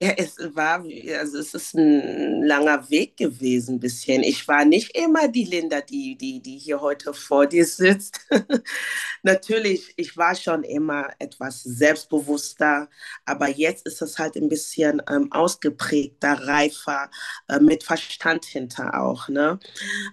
Ja, 0.02 0.10
es 0.18 0.36
war, 0.54 0.84
also 1.18 1.38
es 1.38 1.54
ist 1.54 1.72
ein 1.74 2.42
langer 2.42 2.90
Weg 2.90 3.16
gewesen, 3.16 3.76
ein 3.76 3.80
bisschen. 3.80 4.22
Ich 4.22 4.46
war 4.46 4.66
nicht 4.66 4.94
immer 4.94 5.26
die 5.28 5.44
Linda, 5.44 5.80
die, 5.80 6.18
die, 6.18 6.42
die 6.42 6.58
hier 6.58 6.82
heute 6.82 7.14
vor 7.14 7.46
dir 7.46 7.64
sitzt. 7.64 8.20
Natürlich, 9.22 9.94
ich 9.96 10.14
war 10.18 10.34
schon 10.34 10.64
immer 10.64 11.08
etwas 11.18 11.62
selbstbewusster, 11.62 12.90
aber 13.24 13.48
jetzt 13.48 13.86
ist 13.86 14.02
es 14.02 14.18
halt 14.18 14.36
ein 14.36 14.50
bisschen 14.50 15.00
ähm, 15.10 15.32
ausgeprägter, 15.32 16.46
reifer, 16.46 17.10
äh, 17.48 17.58
mit 17.60 17.82
Verstand 17.82 18.44
hinter 18.44 19.00
auch. 19.02 19.28
Ne? 19.28 19.58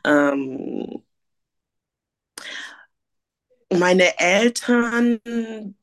Ähm, 0.06 1.04
meine 3.72 4.18
Eltern, 4.20 5.20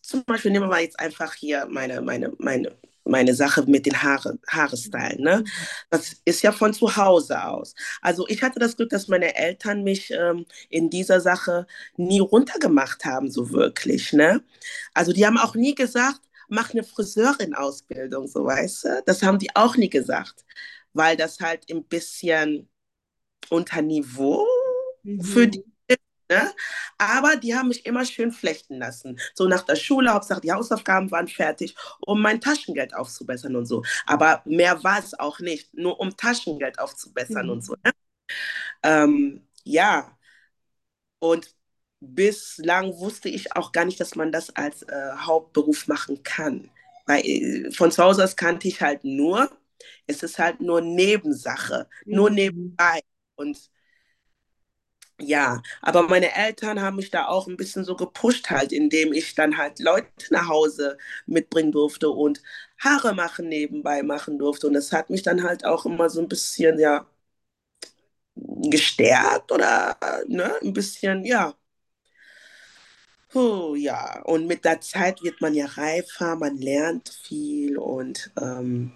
zum 0.00 0.24
Beispiel 0.24 0.50
nehmen 0.52 0.64
wir 0.66 0.68
mal 0.70 0.82
jetzt 0.82 0.98
einfach 1.00 1.34
hier 1.34 1.66
meine, 1.68 2.00
meine, 2.00 2.32
meine 2.38 2.76
meine 3.10 3.34
Sache 3.34 3.64
mit 3.66 3.86
den 3.86 4.02
Haare, 4.02 4.38
Haarestylen. 4.48 5.20
Ne? 5.20 5.38
Mhm. 5.38 5.46
Das 5.90 6.16
ist 6.24 6.42
ja 6.42 6.52
von 6.52 6.72
zu 6.72 6.96
Hause 6.96 7.44
aus. 7.44 7.74
Also 8.00 8.26
ich 8.28 8.42
hatte 8.42 8.58
das 8.58 8.76
Glück, 8.76 8.90
dass 8.90 9.08
meine 9.08 9.34
Eltern 9.34 9.82
mich 9.82 10.10
ähm, 10.10 10.46
in 10.68 10.90
dieser 10.90 11.20
Sache 11.20 11.66
nie 11.96 12.20
runtergemacht 12.20 13.04
haben, 13.04 13.30
so 13.30 13.50
wirklich. 13.50 14.12
Ne? 14.12 14.42
Also 14.94 15.12
die 15.12 15.26
haben 15.26 15.38
auch 15.38 15.54
nie 15.54 15.74
gesagt, 15.74 16.20
mach 16.48 16.72
eine 16.72 16.84
Friseurin-Ausbildung, 16.84 18.28
so 18.28 18.44
weißt 18.44 18.84
du. 18.84 19.02
Das 19.06 19.22
haben 19.22 19.38
die 19.38 19.54
auch 19.54 19.76
nie 19.76 19.90
gesagt, 19.90 20.44
weil 20.92 21.16
das 21.16 21.40
halt 21.40 21.70
ein 21.70 21.84
bisschen 21.84 22.68
unter 23.50 23.82
Niveau 23.82 24.46
mhm. 25.02 25.22
für 25.22 25.46
die 25.48 25.64
Ne? 26.30 26.54
Aber 26.96 27.34
die 27.34 27.56
haben 27.56 27.68
mich 27.68 27.84
immer 27.86 28.04
schön 28.04 28.30
flechten 28.30 28.78
lassen. 28.78 29.18
So 29.34 29.48
nach 29.48 29.62
der 29.62 29.74
Schule, 29.74 30.12
Hauptsache 30.12 30.40
die 30.40 30.52
Hausaufgaben 30.52 31.10
waren 31.10 31.26
fertig, 31.26 31.74
um 32.00 32.22
mein 32.22 32.40
Taschengeld 32.40 32.94
aufzubessern 32.94 33.56
und 33.56 33.66
so. 33.66 33.82
Aber 34.06 34.40
mehr 34.44 34.82
war 34.84 35.00
es 35.00 35.18
auch 35.18 35.40
nicht, 35.40 35.74
nur 35.74 35.98
um 35.98 36.16
Taschengeld 36.16 36.78
aufzubessern 36.78 37.46
mhm. 37.46 37.52
und 37.52 37.64
so. 37.64 37.74
Ne? 37.84 37.92
Ähm, 38.84 39.48
ja, 39.64 40.16
und 41.18 41.52
bislang 42.00 42.96
wusste 42.98 43.28
ich 43.28 43.56
auch 43.56 43.72
gar 43.72 43.84
nicht, 43.84 43.98
dass 43.98 44.14
man 44.14 44.30
das 44.30 44.50
als 44.56 44.82
äh, 44.82 45.12
Hauptberuf 45.16 45.88
machen 45.88 46.22
kann. 46.22 46.70
Weil 47.06 47.26
äh, 47.26 47.72
von 47.72 47.90
zu 47.90 48.04
Hause 48.04 48.22
aus 48.22 48.36
kannte 48.36 48.68
ich 48.68 48.80
halt 48.80 49.02
nur, 49.02 49.50
es 50.06 50.22
ist 50.22 50.38
halt 50.38 50.60
nur 50.60 50.80
Nebensache, 50.80 51.88
mhm. 52.04 52.14
nur 52.14 52.30
nebenbei. 52.30 53.00
Und 53.34 53.58
ja, 55.20 55.62
aber 55.82 56.02
meine 56.08 56.34
Eltern 56.34 56.80
haben 56.82 56.96
mich 56.96 57.10
da 57.10 57.26
auch 57.28 57.46
ein 57.48 57.56
bisschen 57.56 57.84
so 57.84 57.96
gepusht 57.96 58.50
halt, 58.50 58.72
indem 58.72 59.12
ich 59.12 59.34
dann 59.34 59.56
halt 59.58 59.78
Leute 59.80 60.08
nach 60.30 60.48
Hause 60.48 60.98
mitbringen 61.26 61.72
durfte 61.72 62.10
und 62.10 62.42
Haare 62.78 63.14
machen 63.14 63.48
nebenbei 63.48 64.02
machen 64.02 64.38
durfte. 64.38 64.66
Und 64.68 64.74
das 64.74 64.92
hat 64.92 65.10
mich 65.10 65.22
dann 65.22 65.42
halt 65.44 65.64
auch 65.64 65.86
immer 65.86 66.10
so 66.10 66.20
ein 66.20 66.28
bisschen, 66.28 66.78
ja, 66.78 67.06
gestärkt 68.70 69.52
oder, 69.52 69.96
ne, 70.28 70.52
ein 70.62 70.72
bisschen, 70.72 71.24
ja. 71.24 71.54
Puh, 73.28 73.74
ja, 73.76 74.20
und 74.24 74.46
mit 74.46 74.64
der 74.64 74.80
Zeit 74.82 75.22
wird 75.22 75.40
man 75.40 75.54
ja 75.54 75.66
reifer, 75.66 76.36
man 76.36 76.58
lernt 76.58 77.08
viel 77.08 77.78
und. 77.78 78.30
Ähm, 78.40 78.92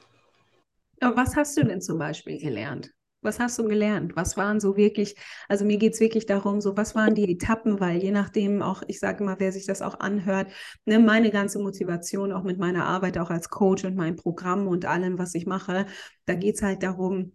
aber 1.00 1.14
was 1.16 1.36
hast 1.36 1.56
du 1.56 1.64
denn 1.64 1.80
zum 1.80 1.98
Beispiel 1.98 2.36
gelernt? 2.40 2.92
Was 3.24 3.40
hast 3.40 3.58
du 3.58 3.64
gelernt? 3.64 4.16
Was 4.16 4.36
waren 4.36 4.60
so 4.60 4.76
wirklich, 4.76 5.16
also 5.48 5.64
mir 5.64 5.78
geht 5.78 5.94
es 5.94 6.00
wirklich 6.00 6.26
darum, 6.26 6.60
so 6.60 6.76
was 6.76 6.94
waren 6.94 7.14
die 7.14 7.30
Etappen, 7.30 7.80
weil 7.80 8.02
je 8.02 8.10
nachdem 8.10 8.62
auch, 8.62 8.82
ich 8.86 9.00
sage 9.00 9.24
mal, 9.24 9.36
wer 9.38 9.52
sich 9.52 9.66
das 9.66 9.82
auch 9.82 10.00
anhört, 10.00 10.52
ne, 10.84 10.98
meine 10.98 11.30
ganze 11.30 11.58
Motivation 11.58 12.32
auch 12.32 12.42
mit 12.44 12.58
meiner 12.58 12.84
Arbeit 12.84 13.18
auch 13.18 13.30
als 13.30 13.48
Coach 13.48 13.84
und 13.84 13.96
meinem 13.96 14.16
Programm 14.16 14.68
und 14.68 14.84
allem, 14.84 15.18
was 15.18 15.34
ich 15.34 15.46
mache, 15.46 15.86
da 16.26 16.34
geht 16.34 16.56
es 16.56 16.62
halt 16.62 16.82
darum, 16.82 17.32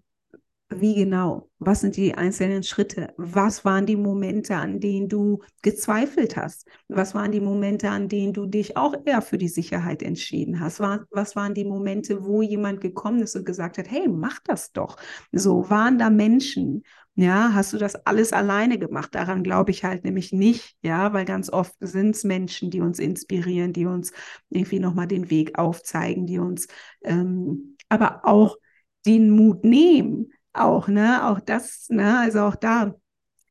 wie 0.71 0.93
genau? 0.95 1.49
Was 1.57 1.81
sind 1.81 1.97
die 1.97 2.13
einzelnen 2.13 2.61
Schritte? 2.63 3.13
Was 3.17 3.65
waren 3.65 3.87
die 3.87 3.95
Momente, 3.95 4.55
an 4.55 4.79
denen 4.79 5.09
du 5.09 5.41
gezweifelt 5.63 6.37
hast? 6.37 6.67
Was 6.87 7.15
waren 7.15 7.31
die 7.31 7.41
Momente, 7.41 7.89
an 7.89 8.07
denen 8.07 8.33
du 8.33 8.45
dich 8.45 8.77
auch 8.77 8.93
eher 9.05 9.21
für 9.21 9.39
die 9.39 9.47
Sicherheit 9.47 10.03
entschieden 10.03 10.59
hast? 10.59 10.79
Was 10.79 11.35
waren 11.35 11.55
die 11.55 11.65
Momente, 11.65 12.23
wo 12.23 12.43
jemand 12.43 12.81
gekommen 12.81 13.21
ist 13.21 13.35
und 13.35 13.45
gesagt 13.45 13.79
hat, 13.79 13.89
hey, 13.89 14.07
mach 14.07 14.39
das 14.45 14.71
doch. 14.71 14.97
So 15.31 15.69
waren 15.69 15.97
da 15.97 16.09
Menschen. 16.11 16.83
Ja, 17.15 17.51
hast 17.53 17.73
du 17.73 17.77
das 17.77 17.95
alles 18.05 18.31
alleine 18.31 18.77
gemacht? 18.77 19.13
Daran 19.15 19.43
glaube 19.43 19.71
ich 19.71 19.83
halt 19.83 20.05
nämlich 20.05 20.31
nicht, 20.31 20.77
ja, 20.81 21.11
weil 21.11 21.25
ganz 21.25 21.51
oft 21.51 21.73
sind 21.81 22.15
es 22.15 22.23
Menschen, 22.23 22.69
die 22.69 22.79
uns 22.79 22.99
inspirieren, 22.99 23.73
die 23.73 23.87
uns 23.87 24.13
irgendwie 24.49 24.79
nochmal 24.79 25.07
den 25.07 25.29
Weg 25.29 25.57
aufzeigen, 25.57 26.27
die 26.27 26.39
uns 26.39 26.67
ähm, 27.03 27.75
aber 27.89 28.21
auch 28.23 28.57
den 29.05 29.31
Mut 29.31 29.63
nehmen, 29.63 30.31
auch, 30.53 30.87
ne? 30.87 31.27
Auch 31.27 31.39
das, 31.39 31.87
ne? 31.89 32.19
Also 32.19 32.41
auch 32.41 32.55
da 32.55 32.95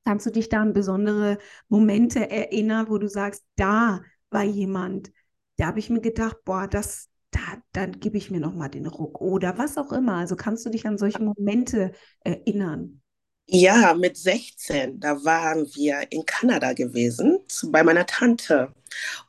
kannst 0.04 0.26
du 0.26 0.30
dich 0.30 0.48
da 0.48 0.62
an 0.62 0.72
besondere 0.72 1.38
Momente 1.68 2.30
erinnern, 2.30 2.88
wo 2.88 2.98
du 2.98 3.08
sagst, 3.08 3.44
da 3.56 4.02
war 4.30 4.44
jemand, 4.44 5.12
da 5.56 5.66
habe 5.66 5.78
ich 5.80 5.90
mir 5.90 6.00
gedacht, 6.00 6.38
boah, 6.44 6.66
das, 6.68 7.10
da, 7.30 7.40
dann 7.72 8.00
gebe 8.00 8.16
ich 8.16 8.30
mir 8.30 8.40
nochmal 8.40 8.70
den 8.70 8.86
Ruck 8.86 9.20
oder 9.20 9.58
was 9.58 9.78
auch 9.78 9.92
immer. 9.92 10.14
Also 10.16 10.36
kannst 10.36 10.64
du 10.66 10.70
dich 10.70 10.86
an 10.86 10.98
solche 10.98 11.22
Momente 11.22 11.92
erinnern? 12.24 13.02
Ja, 13.50 13.94
mit 13.94 14.16
16, 14.18 15.00
da 15.00 15.24
waren 15.24 15.66
wir 15.74 16.06
in 16.12 16.26
Kanada 16.26 16.74
gewesen, 16.74 17.40
zu, 17.48 17.72
bei 17.72 17.82
meiner 17.82 18.04
Tante. 18.04 18.74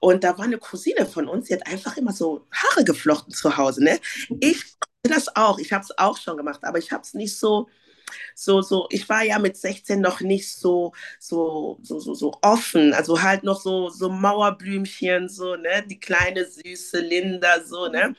Und 0.02 0.24
da 0.26 0.38
war 0.38 0.44
eine 0.46 0.58
Cousine 0.58 1.06
von 1.06 1.28
uns, 1.30 1.48
die 1.48 1.54
hat 1.54 1.66
einfach 1.68 1.96
immer 1.96 2.12
so 2.12 2.46
Haare 2.52 2.84
geflochten 2.84 3.34
zu 3.34 3.56
Hause. 3.56 3.84
Ne? 3.84 4.00
Ich 4.42 4.76
das 5.04 5.34
auch. 5.36 5.58
Ich 5.60 5.72
habe 5.72 5.84
es 5.84 5.98
auch 5.98 6.18
schon 6.18 6.36
gemacht, 6.38 6.60
aber 6.64 6.78
ich 6.80 6.92
habe 6.92 7.04
es 7.04 7.14
nicht 7.14 7.38
so 7.38 7.68
so, 8.36 8.62
so, 8.62 8.88
ich 8.92 9.08
war 9.10 9.24
ja 9.24 9.40
mit 9.40 9.58
16 9.58 10.02
noch 10.02 10.22
nicht 10.22 10.52
so, 10.52 10.94
so, 11.20 11.80
so, 11.84 12.00
so, 12.00 12.14
so 12.16 12.34
offen. 12.42 12.94
Also 12.94 13.22
halt 13.22 13.44
noch 13.44 13.62
so, 13.62 13.90
so 13.90 14.10
Mauerblümchen, 14.10 15.30
so, 15.30 15.56
ne, 15.56 15.86
die 15.88 16.00
kleine 16.00 16.46
süße 16.46 17.00
Linda, 17.02 17.64
so, 17.64 17.88
ne. 17.88 18.16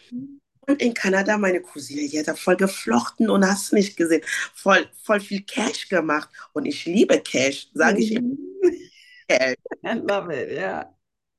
Mhm. 0.66 0.72
Und 0.74 0.82
in 0.82 0.94
Kanada, 0.94 1.38
meine 1.38 1.60
Cousine, 1.62 2.08
die 2.08 2.18
hat 2.18 2.28
da 2.28 2.34
voll 2.34 2.56
geflochten 2.56 3.30
und 3.30 3.46
hast 3.46 3.72
nicht 3.72 3.96
gesehen, 3.96 4.22
voll, 4.54 4.88
voll 5.02 5.20
viel 5.20 5.42
Cash 5.42 5.88
gemacht. 5.88 6.28
Und 6.52 6.66
ich 6.66 6.84
liebe 6.86 7.20
Cash, 7.20 7.68
sage 7.74 8.00
ich 8.00 8.12
immer. 8.12 8.22
Mhm. 8.22 8.38
Cash. 9.28 9.56
I 9.84 9.94
love 9.94 10.30
it, 10.32 10.52
ja. 10.52 10.94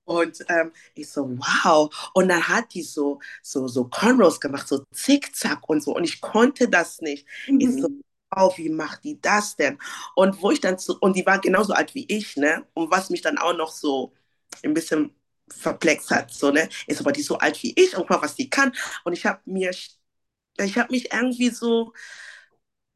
Und 0.06 0.44
ähm, 0.50 0.72
ich 0.96 1.10
so, 1.12 1.30
wow. 1.40 1.90
Und 2.14 2.30
dann 2.30 2.48
hat 2.48 2.74
die 2.74 2.84
so, 2.84 3.20
so, 3.44 3.68
so 3.68 3.86
Cornrows 3.90 4.40
gemacht, 4.42 4.68
so 4.68 4.84
zickzack 4.94 5.70
und 5.70 5.84
so. 5.84 5.96
Und 5.96 6.04
ich 6.06 6.22
konnte 6.22 6.70
das 6.70 7.02
nicht. 7.02 7.28
Ich 7.58 7.76
so, 7.80 7.88
Mhm. 7.88 8.02
wow, 8.36 8.58
wie 8.58 8.70
macht 8.70 9.04
die 9.04 9.22
das 9.22 9.56
denn? 9.56 9.78
Und 10.16 10.42
wo 10.42 10.52
ich 10.52 10.60
dann 10.62 10.78
so, 10.80 10.98
und 11.00 11.16
die 11.16 11.26
war 11.26 11.40
genauso 11.40 11.74
alt 11.74 11.96
wie 11.96 12.06
ich, 12.10 12.38
ne? 12.38 12.66
Und 12.74 12.92
was 12.92 13.10
mich 13.10 13.22
dann 13.22 13.38
auch 13.38 13.56
noch 13.56 13.72
so 13.72 14.14
ein 14.64 14.74
bisschen 14.74 15.14
verplext 15.54 16.12
hat, 16.12 16.32
so, 16.32 16.52
ne? 16.52 16.70
Ist 16.88 17.02
aber 17.02 17.12
die 17.12 17.22
so 17.24 17.38
alt 17.38 17.62
wie 17.64 17.74
ich 17.76 17.94
und 17.96 18.02
guck 18.08 18.10
mal, 18.12 18.22
was 18.22 18.36
die 18.36 18.50
kann. 18.50 18.74
Und 19.04 19.14
ich 19.14 19.26
habe 19.26 19.42
mir, 19.46 19.72
ich 20.60 20.78
habe 20.78 20.92
mich 20.92 21.14
irgendwie 21.14 21.50
so 21.50 21.94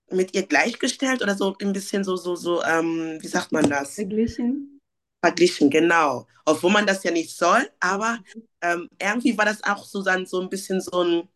mit 0.09 0.33
ihr 0.35 0.47
gleichgestellt 0.47 1.21
oder 1.21 1.35
so 1.35 1.55
ein 1.61 1.71
bisschen 1.73 2.03
so, 2.03 2.15
so, 2.15 2.35
so, 2.35 2.63
ähm, 2.63 3.17
wie 3.21 3.27
sagt 3.27 3.51
man 3.51 3.69
das? 3.69 4.07
Verglichen. 4.07 4.79
verglichen, 5.21 5.69
genau. 5.69 6.27
Obwohl 6.45 6.71
man 6.71 6.85
das 6.87 7.03
ja 7.03 7.11
nicht 7.11 7.35
soll, 7.37 7.69
aber 7.79 8.19
ähm, 8.61 8.89
irgendwie 9.01 9.37
war 9.37 9.45
das 9.45 9.63
auch 9.63 9.85
so 9.85 10.03
dann 10.03 10.25
so 10.25 10.41
ein 10.41 10.49
bisschen 10.49 10.81
so 10.81 11.01
ein, 11.03 11.29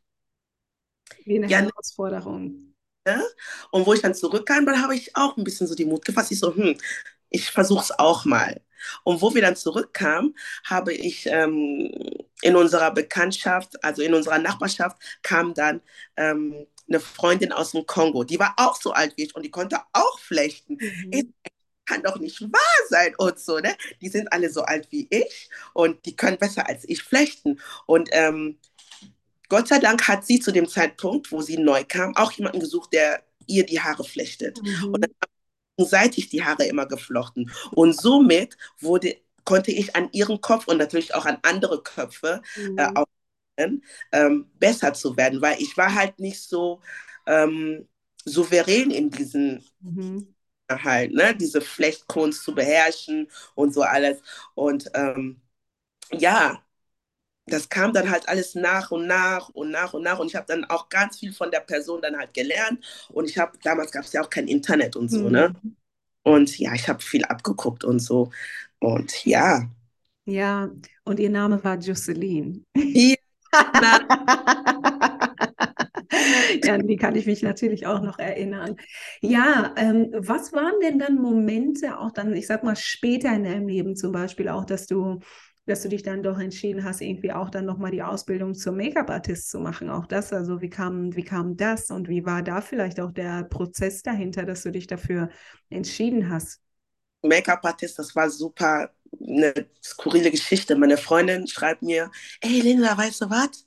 Wie 1.23 1.37
eine 1.37 1.47
ja, 1.47 1.61
Herausforderung. 1.61 2.73
ne? 3.05 3.23
Und 3.71 3.85
wo 3.85 3.93
ich 3.93 4.01
dann 4.01 4.15
zurückkam, 4.15 4.65
dann 4.65 4.81
habe 4.81 4.95
ich 4.95 5.15
auch 5.15 5.37
ein 5.37 5.43
bisschen 5.43 5.67
so 5.67 5.75
die 5.75 5.85
Mut 5.85 6.05
gefasst. 6.05 6.31
Ich 6.31 6.39
so, 6.39 6.55
hm, 6.55 6.77
ich 7.29 7.51
versuche 7.51 7.83
es 7.83 7.91
auch 7.99 8.25
mal. 8.25 8.61
Und 9.03 9.21
wo 9.21 9.33
wir 9.33 9.41
dann 9.41 9.55
zurückkamen, 9.55 10.35
habe 10.65 10.93
ich 10.93 11.25
ähm, 11.27 11.91
in 12.41 12.55
unserer 12.55 12.91
Bekanntschaft, 12.91 13.83
also 13.83 14.01
in 14.01 14.13
unserer 14.13 14.39
Nachbarschaft, 14.39 14.97
kam 15.23 15.53
dann 15.53 15.81
ähm, 16.17 16.65
eine 16.87 16.99
Freundin 16.99 17.51
aus 17.51 17.71
dem 17.71 17.85
Kongo. 17.85 18.23
Die 18.23 18.39
war 18.39 18.53
auch 18.57 18.75
so 18.81 18.91
alt 18.91 19.13
wie 19.17 19.23
ich 19.25 19.35
und 19.35 19.43
die 19.43 19.51
konnte 19.51 19.79
auch 19.93 20.19
flechten. 20.19 20.77
Ich 21.11 21.23
Mhm. 21.23 21.33
kann 21.85 22.03
doch 22.03 22.19
nicht 22.19 22.41
wahr 22.41 22.87
sein 22.89 23.15
und 23.17 23.39
so, 23.39 23.59
ne? 23.59 23.75
Die 24.01 24.09
sind 24.09 24.31
alle 24.33 24.49
so 24.51 24.61
alt 24.63 24.87
wie 24.91 25.07
ich 25.09 25.49
und 25.73 26.05
die 26.05 26.15
können 26.15 26.37
besser 26.37 26.67
als 26.69 26.87
ich 26.87 27.03
flechten. 27.03 27.59
Und 27.87 28.09
ähm, 28.13 28.59
Gott 29.49 29.67
sei 29.67 29.79
Dank 29.79 30.07
hat 30.07 30.25
sie 30.25 30.39
zu 30.39 30.51
dem 30.51 30.67
Zeitpunkt, 30.67 31.31
wo 31.31 31.41
sie 31.41 31.57
neu 31.57 31.83
kam, 31.87 32.15
auch 32.15 32.31
jemanden 32.33 32.59
gesucht, 32.59 32.93
der 32.93 33.23
ihr 33.47 33.65
die 33.65 33.81
Haare 33.81 34.03
flechtet. 34.03 34.61
Und 34.91 35.01
Mhm. 35.01 35.03
dann 35.03 35.11
seitig 35.85 36.29
die 36.29 36.43
Haare 36.43 36.65
immer 36.65 36.85
geflochten. 36.87 37.51
Und 37.71 37.93
somit 37.99 38.57
wurde, 38.79 39.15
konnte 39.45 39.71
ich 39.71 39.95
an 39.95 40.09
ihren 40.11 40.41
Kopf 40.41 40.67
und 40.67 40.77
natürlich 40.77 41.13
auch 41.15 41.25
an 41.25 41.37
andere 41.43 41.81
Köpfe 41.83 42.41
äh, 42.75 42.87
Mhm. 42.87 42.95
auch 42.95 43.05
ähm, 44.11 44.49
besser 44.59 44.93
zu 44.93 45.17
werden, 45.17 45.41
weil 45.41 45.61
ich 45.61 45.75
war 45.77 45.93
halt 45.93 46.19
nicht 46.19 46.41
so 46.41 46.81
ähm, 47.27 47.87
souverän 48.25 48.91
in 48.91 49.09
diesen 49.11 49.63
Mhm. 49.81 50.33
halt, 50.69 51.13
ne, 51.13 51.35
diese 51.35 51.61
Flechtkunst 51.61 52.43
zu 52.43 52.53
beherrschen 52.55 53.29
und 53.55 53.73
so 53.73 53.81
alles. 53.81 54.21
Und 54.55 54.89
ähm, 54.93 55.41
ja, 56.13 56.63
das 57.49 57.69
kam 57.69 57.93
dann 57.93 58.09
halt 58.09 58.27
alles 58.29 58.55
nach 58.55 58.91
und 58.91 59.07
nach 59.07 59.49
und 59.49 59.71
nach 59.71 59.93
und 59.93 60.03
nach. 60.03 60.19
Und 60.19 60.27
ich 60.27 60.35
habe 60.35 60.45
dann 60.47 60.65
auch 60.65 60.89
ganz 60.89 61.19
viel 61.19 61.33
von 61.33 61.51
der 61.51 61.61
Person 61.61 62.01
dann 62.01 62.17
halt 62.17 62.33
gelernt. 62.33 62.83
Und 63.09 63.29
ich 63.29 63.37
habe, 63.37 63.57
damals 63.63 63.91
gab 63.91 64.05
es 64.05 64.13
ja 64.13 64.21
auch 64.21 64.29
kein 64.29 64.47
Internet 64.47 64.95
und 64.95 65.09
so, 65.09 65.29
ne? 65.29 65.55
Mhm. 65.61 65.75
Und 66.23 66.57
ja, 66.59 66.73
ich 66.73 66.87
habe 66.87 67.01
viel 67.01 67.25
abgeguckt 67.25 67.83
und 67.83 67.99
so. 67.99 68.31
Und 68.79 69.25
ja. 69.25 69.69
Ja, 70.25 70.69
und 71.05 71.19
ihr 71.19 71.29
Name 71.29 71.63
war 71.63 71.77
Jocelyn. 71.77 72.65
Ja, 72.75 73.15
Ja, 76.63 76.77
die 76.77 76.97
kann 76.97 77.15
ich 77.15 77.25
mich 77.25 77.41
natürlich 77.43 77.85
auch 77.87 78.01
noch 78.01 78.19
erinnern. 78.19 78.75
Ja, 79.21 79.73
ähm, 79.77 80.09
was 80.17 80.53
waren 80.53 80.79
denn 80.81 80.99
dann 80.99 81.15
Momente, 81.15 81.99
auch 81.99 82.11
dann, 82.11 82.33
ich 82.35 82.47
sag 82.47 82.63
mal, 82.63 82.75
später 82.75 83.33
in 83.33 83.43
deinem 83.43 83.67
Leben 83.67 83.95
zum 83.95 84.11
Beispiel 84.11 84.49
auch, 84.49 84.65
dass 84.65 84.87
du, 84.87 85.19
dass 85.69 85.81
du 85.83 85.89
dich 85.89 86.03
dann 86.03 86.23
doch 86.23 86.39
entschieden 86.39 86.83
hast, 86.83 87.01
irgendwie 87.01 87.31
auch 87.31 87.49
dann 87.49 87.65
nochmal 87.65 87.91
die 87.91 88.03
Ausbildung 88.03 88.55
zum 88.55 88.77
Make-up-Artist 88.77 89.49
zu 89.49 89.59
machen? 89.59 89.89
Auch 89.89 90.05
das, 90.07 90.33
also 90.33 90.61
wie 90.61 90.69
kam, 90.69 91.15
wie 91.15 91.23
kam 91.23 91.55
das 91.57 91.91
und 91.91 92.09
wie 92.09 92.25
war 92.25 92.43
da 92.43 92.61
vielleicht 92.61 92.99
auch 92.99 93.11
der 93.11 93.43
Prozess 93.43 94.03
dahinter, 94.03 94.45
dass 94.45 94.63
du 94.63 94.71
dich 94.71 94.87
dafür 94.87 95.29
entschieden 95.69 96.29
hast? 96.29 96.61
Make-up-Artist, 97.21 97.99
das 97.99 98.15
war 98.15 98.29
super 98.29 98.91
eine 99.19 99.53
skurrile 99.83 100.31
Geschichte. 100.31 100.75
Meine 100.75 100.97
Freundin 100.97 101.47
schreibt 101.47 101.81
mir, 101.81 102.11
ey 102.41 102.61
Linda, 102.61 102.97
weißt 102.97 103.21
du 103.21 103.29
was? 103.29 103.65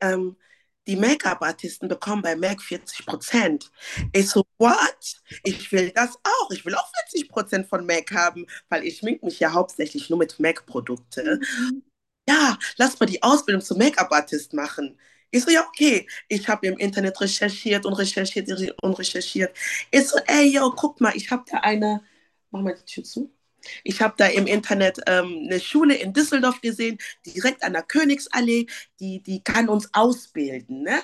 Ähm, 0.00 0.36
die 0.86 0.96
Make-up-Artisten 0.96 1.88
bekommen 1.88 2.22
bei 2.22 2.36
MAC 2.36 2.62
40 2.62 3.06
Prozent. 3.06 3.70
Ich 4.12 4.28
so, 4.28 4.44
what? 4.58 5.16
Ich 5.44 5.70
will 5.72 5.90
das 5.90 6.16
auch. 6.22 6.50
Ich 6.50 6.64
will 6.64 6.74
auch 6.74 6.90
40 7.10 7.28
Prozent 7.28 7.66
von 7.68 7.86
MAC 7.86 8.12
haben, 8.12 8.46
weil 8.68 8.84
ich 8.84 8.98
schmink 8.98 9.22
mich 9.22 9.40
ja 9.40 9.52
hauptsächlich 9.52 10.10
nur 10.10 10.18
mit 10.18 10.38
MAC-Produkte. 10.38 11.40
Mhm. 11.40 11.82
Ja, 12.28 12.58
lass 12.76 12.98
mal 12.98 13.06
die 13.06 13.22
Ausbildung 13.22 13.62
zum 13.62 13.78
Make-up-Artist 13.78 14.52
machen. 14.52 14.98
Ich 15.30 15.44
so, 15.44 15.50
ja, 15.50 15.66
okay. 15.68 16.08
Ich 16.28 16.48
habe 16.48 16.66
im 16.66 16.78
Internet 16.78 17.20
recherchiert 17.20 17.84
und 17.86 17.94
recherchiert 17.94 18.48
und 18.82 18.98
recherchiert. 18.98 19.56
Ich 19.90 20.08
so, 20.08 20.18
ey, 20.26 20.48
yo, 20.54 20.72
guck 20.72 21.00
mal, 21.00 21.14
ich 21.16 21.30
habe 21.30 21.44
da 21.50 21.58
eine, 21.58 22.02
mach 22.50 22.62
mal 22.62 22.74
die 22.74 22.84
Tür 22.84 23.04
zu. 23.04 23.32
Ich 23.84 24.00
habe 24.00 24.14
da 24.16 24.26
im 24.26 24.46
Internet 24.46 25.00
ähm, 25.06 25.46
eine 25.46 25.60
Schule 25.60 25.94
in 25.94 26.12
Düsseldorf 26.12 26.60
gesehen, 26.60 26.98
direkt 27.24 27.62
an 27.62 27.72
der 27.72 27.82
Königsallee, 27.82 28.66
die, 29.00 29.22
die 29.22 29.42
kann 29.42 29.68
uns 29.68 29.88
ausbilden. 29.92 30.82
Ne? 30.82 30.98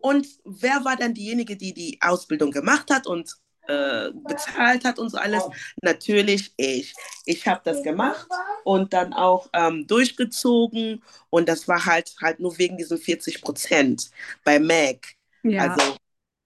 Und 0.00 0.26
wer 0.44 0.84
war 0.84 0.96
dann 0.96 1.14
diejenige, 1.14 1.56
die 1.56 1.74
die 1.74 1.98
Ausbildung 2.00 2.50
gemacht 2.50 2.90
hat 2.90 3.06
und 3.06 3.34
äh, 3.68 4.10
bezahlt 4.12 4.84
hat 4.84 4.98
und 4.98 5.10
so 5.10 5.18
alles? 5.18 5.44
Natürlich 5.82 6.52
ich. 6.56 6.94
Ich 7.26 7.46
habe 7.46 7.60
das 7.64 7.82
gemacht 7.82 8.26
und 8.64 8.92
dann 8.92 9.12
auch 9.12 9.48
ähm, 9.52 9.86
durchgezogen 9.86 11.02
und 11.28 11.48
das 11.48 11.68
war 11.68 11.84
halt 11.84 12.14
halt 12.20 12.40
nur 12.40 12.58
wegen 12.58 12.76
diesen 12.76 12.98
40 12.98 13.42
Prozent 13.42 14.10
bei 14.44 14.58
Mac. 14.58 15.14
Ja. 15.42 15.70
Also 15.70 15.96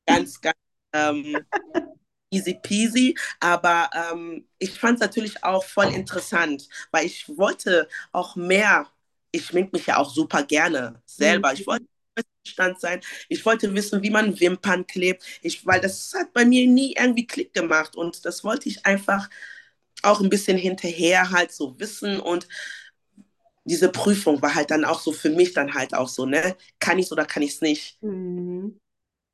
ganz, 0.07 0.40
ganz 0.40 0.57
ähm, 0.92 1.37
easy 2.35 2.55
peasy, 2.62 3.16
aber 3.40 3.90
ähm, 4.12 4.47
ich 4.59 4.79
fand 4.79 4.94
es 4.97 5.01
natürlich 5.01 5.42
auch 5.44 5.64
voll 5.64 5.92
interessant, 5.94 6.68
weil 6.90 7.07
ich 7.07 7.27
wollte 7.37 7.88
auch 8.12 8.37
mehr, 8.37 8.88
ich 9.33 9.47
schmink 9.47 9.73
mich 9.73 9.87
ja 9.87 9.97
auch 9.99 10.11
super 10.12 10.42
gerne 10.44 11.03
selber, 11.07 11.53
ich 11.53 11.66
wollte 11.66 11.87
Stand 12.47 12.79
sein. 12.81 13.01
Ich 13.29 13.44
wollte 13.47 13.75
wissen, 13.75 14.03
wie 14.03 14.11
man 14.11 14.38
Wimpern 14.38 14.87
klebt, 14.87 15.25
ich, 15.42 15.64
weil 15.66 15.81
das 15.81 16.12
hat 16.14 16.33
bei 16.35 16.44
mir 16.44 16.66
nie 16.68 16.94
irgendwie 16.99 17.27
Klick 17.27 17.55
gemacht 17.55 17.97
und 17.97 18.25
das 18.27 18.44
wollte 18.44 18.68
ich 18.68 18.85
einfach 18.87 19.31
auch 20.03 20.20
ein 20.20 20.31
bisschen 20.31 20.59
hinterher 20.59 21.31
halt 21.31 21.53
so 21.53 21.79
wissen 21.81 22.20
und 22.20 22.47
diese 23.64 23.90
Prüfung 23.90 24.42
war 24.42 24.55
halt 24.55 24.70
dann 24.70 24.85
auch 24.85 25.01
so 25.01 25.12
für 25.12 25.31
mich 25.31 25.55
dann 25.55 25.75
halt 25.75 25.94
auch 25.94 26.09
so, 26.09 26.27
ne, 26.27 26.57
kann 26.79 26.99
ich 26.99 27.07
es 27.07 27.12
oder 27.12 27.25
kann 27.25 27.42
ich 27.42 27.55
es 27.55 27.61
nicht? 27.61 28.03
Mhm. 28.03 28.79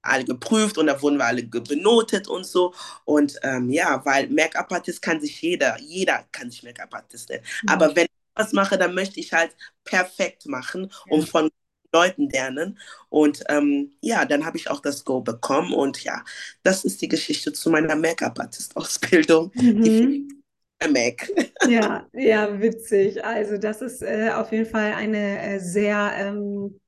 Alle 0.02 0.24
geprüft 0.24 0.78
und 0.78 0.86
da 0.86 1.00
wurden 1.02 1.18
wir 1.18 1.26
alle 1.26 1.42
benotet 1.44 2.28
und 2.28 2.44
so. 2.46 2.74
Und 3.04 3.38
ähm, 3.42 3.70
ja, 3.70 4.04
weil 4.04 4.28
Make-up-Artist 4.28 5.02
kann 5.02 5.20
sich 5.20 5.40
jeder, 5.42 5.78
jeder 5.80 6.24
kann 6.32 6.50
sich 6.50 6.62
Make-up-Artist 6.62 7.28
nennen. 7.30 7.44
Mhm. 7.62 7.68
Aber 7.68 7.94
wenn 7.96 8.04
ich 8.06 8.10
was 8.34 8.52
mache, 8.52 8.78
dann 8.78 8.94
möchte 8.94 9.20
ich 9.20 9.32
halt 9.32 9.56
perfekt 9.84 10.46
machen 10.46 10.90
und 11.08 11.22
Ja. 11.22 11.26
von 11.26 11.50
Leuten 11.92 12.28
lernen. 12.30 12.78
Und 13.08 13.42
ähm, 13.48 13.92
ja, 14.00 14.24
dann 14.24 14.44
habe 14.46 14.56
ich 14.56 14.70
auch 14.70 14.80
das 14.80 15.04
Go 15.04 15.20
bekommen. 15.20 15.72
Und 15.74 16.02
ja, 16.04 16.24
das 16.62 16.84
ist 16.84 17.02
die 17.02 17.08
Geschichte 17.08 17.52
zu 17.52 17.70
meiner 17.70 17.96
Make-up-Artist-Ausbildung. 17.96 19.52
Mhm. 19.54 20.42
Mac. 20.88 21.30
Ja, 21.62 22.08
ja, 22.14 22.58
witzig. 22.60 23.22
Also 23.24 23.58
das 23.58 23.82
ist 23.82 24.02
äh, 24.02 24.30
auf 24.34 24.50
jeden 24.52 24.66
Fall 24.66 24.92
eine 24.94 25.42
äh, 25.42 25.58
sehr, 25.60 26.12
ähm, 26.16 26.80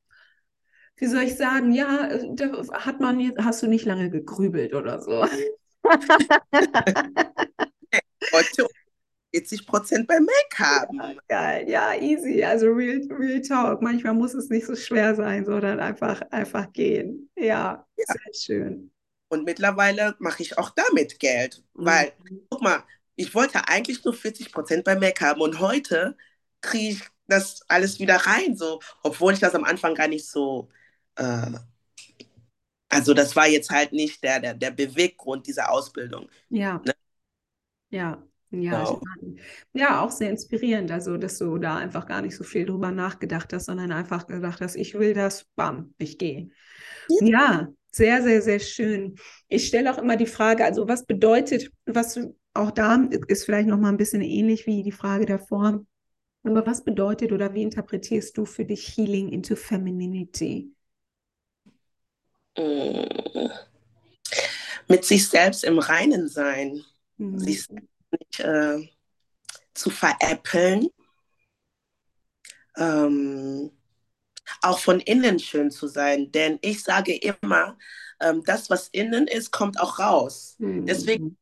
wie 0.97 1.07
soll 1.07 1.23
ich 1.23 1.37
sagen, 1.37 1.73
ja, 1.73 2.09
äh, 2.09 2.29
da 2.35 2.51
hat 2.85 3.01
man 3.01 3.21
jetzt, 3.21 3.39
hast 3.43 3.63
du 3.63 3.67
nicht 3.67 3.85
lange 3.85 4.11
gegrübelt 4.11 4.75
oder 4.75 5.01
so. 5.01 5.25
Wollte 8.31 8.67
40 9.33 9.67
Prozent 9.67 10.07
bei 10.07 10.21
Mac 10.21 10.59
haben. 10.59 10.99
Ja, 10.99 11.15
geil, 11.29 11.69
ja, 11.69 11.95
easy. 11.95 12.45
Also 12.45 12.67
real, 12.73 13.01
real 13.11 13.41
talk. 13.41 13.83
Manchmal 13.83 14.15
muss 14.15 14.35
es 14.35 14.49
nicht 14.51 14.67
so 14.67 14.77
schwer 14.77 15.15
sein, 15.15 15.45
sondern 15.45 15.81
einfach, 15.81 16.21
einfach 16.31 16.73
gehen. 16.73 17.31
Ja, 17.37 17.87
Ja. 17.97 18.05
sehr 18.07 18.35
schön. 18.35 18.91
Und 19.29 19.45
mittlerweile 19.45 20.15
mache 20.19 20.43
ich 20.43 20.59
auch 20.59 20.71
damit 20.71 21.19
Geld, 21.19 21.63
weil 21.73 22.13
Mhm. 22.19 22.41
guck 22.51 22.63
mal, 22.63 22.85
ich 23.17 23.35
wollte 23.35 23.67
eigentlich 23.69 24.05
nur 24.05 24.15
40 24.15 24.53
Prozent 24.53 24.85
bei 24.85 24.95
Mac 24.97 25.21
haben 25.21 25.41
und 25.41 25.61
heute 25.61 26.17
kriege 26.61 26.91
ich 26.95 27.03
das 27.29 27.63
alles 27.69 27.99
wieder 27.99 28.17
rein, 28.17 28.57
so, 28.57 28.81
obwohl 29.03 29.33
ich 29.33 29.39
das 29.41 29.55
am 29.55 29.65
Anfang 29.65 29.95
gar 29.95 30.09
nicht 30.09 30.27
so 30.29 30.69
äh, 31.17 31.53
also 32.89 33.15
das 33.15 33.35
war 33.35 33.49
jetzt 33.49 33.71
halt 33.71 33.93
nicht 33.93 34.23
der, 34.23 34.41
der, 34.41 34.55
der 34.55 34.71
Beweggrund 34.71 35.47
dieser 35.47 35.71
Ausbildung. 35.71 36.29
Ja. 36.51 36.81
Ne? 36.85 36.93
Ja. 37.91 38.23
Ja, 38.55 38.85
genau. 38.85 39.01
ja, 39.73 40.03
auch 40.03 40.11
sehr 40.11 40.29
inspirierend, 40.29 40.91
also 40.91 41.17
dass 41.17 41.39
du 41.39 41.57
da 41.57 41.77
einfach 41.77 42.07
gar 42.07 42.21
nicht 42.21 42.37
so 42.37 42.45
viel 42.45 42.67
drüber 42.67 42.91
nachgedacht 42.91 43.51
hast, 43.55 43.65
sondern 43.65 43.93
einfach 43.93 44.27
gedacht 44.27 44.61
hast, 44.61 44.77
ich 44.77 44.93
will 44.93 45.15
das, 45.15 45.47
bam, 45.57 45.95
ich 45.97 46.19
gehe. 46.19 46.51
Ja. 47.09 47.27
ja, 47.27 47.69
sehr, 47.91 48.23
sehr, 48.23 48.43
sehr 48.43 48.59
schön. 48.59 49.15
Ich 49.49 49.67
stelle 49.67 49.91
auch 49.91 49.97
immer 49.97 50.17
die 50.17 50.27
Frage, 50.27 50.65
also 50.67 50.87
was 50.87 51.07
bedeutet, 51.07 51.71
was 51.87 52.21
auch 52.53 52.71
da 52.71 53.09
ist 53.29 53.45
vielleicht 53.45 53.69
noch 53.69 53.79
mal 53.79 53.89
ein 53.89 53.97
bisschen 53.97 54.21
ähnlich 54.21 54.67
wie 54.67 54.83
die 54.83 54.93
Frage 54.93 55.25
davor, 55.25 55.83
aber 56.43 56.67
was 56.67 56.85
bedeutet 56.85 57.33
oder 57.33 57.55
wie 57.55 57.63
interpretierst 57.63 58.37
du 58.37 58.45
für 58.45 58.67
dich 58.67 58.97
Healing 58.97 59.31
into 59.31 59.57
Femininity? 59.57 60.72
Mm. 62.57 63.49
Mit 64.89 65.05
sich 65.05 65.29
selbst 65.29 65.65
im 65.65 65.79
Reinen 65.79 66.29
sein, 66.29 66.85
mhm. 67.17 67.39
sich 67.39 67.69
nicht 67.71 68.41
äh, 68.41 68.89
zu 69.75 69.91
veräppeln, 69.91 70.89
ähm, 72.77 73.71
auch 74.61 74.79
von 74.79 75.01
innen 75.01 75.39
schön 75.39 75.71
zu 75.71 75.87
sein. 75.87 76.31
Denn 76.33 76.59
ich 76.63 76.83
sage 76.83 77.15
immer, 77.15 77.79
ähm, 78.21 78.43
das, 78.45 78.71
was 78.71 78.89
innen 78.89 79.27
ist, 79.27 79.51
kommt 79.51 79.81
auch 79.81 79.99
raus. 79.99 80.57
Mhm. 80.59 80.87
Deswegen 80.87 81.39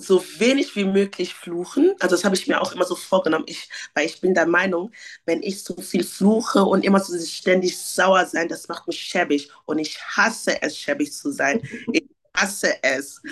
so 0.00 0.24
wenig 0.38 0.76
wie 0.76 0.84
möglich 0.84 1.34
fluchen. 1.34 1.94
Also 2.00 2.16
das 2.16 2.24
habe 2.24 2.34
ich 2.34 2.46
mir 2.46 2.60
auch 2.60 2.72
immer 2.72 2.84
so 2.84 2.94
vorgenommen, 2.96 3.44
ich, 3.46 3.68
weil 3.94 4.06
ich 4.06 4.20
bin 4.20 4.34
der 4.34 4.46
Meinung, 4.46 4.92
wenn 5.26 5.42
ich 5.42 5.62
so 5.62 5.76
viel 5.80 6.04
fluche 6.04 6.64
und 6.64 6.84
immer 6.84 7.00
so 7.00 7.18
ständig 7.24 7.78
sauer 7.78 8.26
sein, 8.26 8.48
das 8.48 8.68
macht 8.68 8.86
mich 8.86 9.00
schäbig. 9.00 9.50
Und 9.66 9.78
ich 9.78 9.98
hasse 10.00 10.60
es, 10.62 10.76
schäbig 10.78 11.12
zu 11.12 11.30
sein. 11.32 11.62
Ich 11.92 12.08
hasse 12.34 12.82
es. 12.82 13.22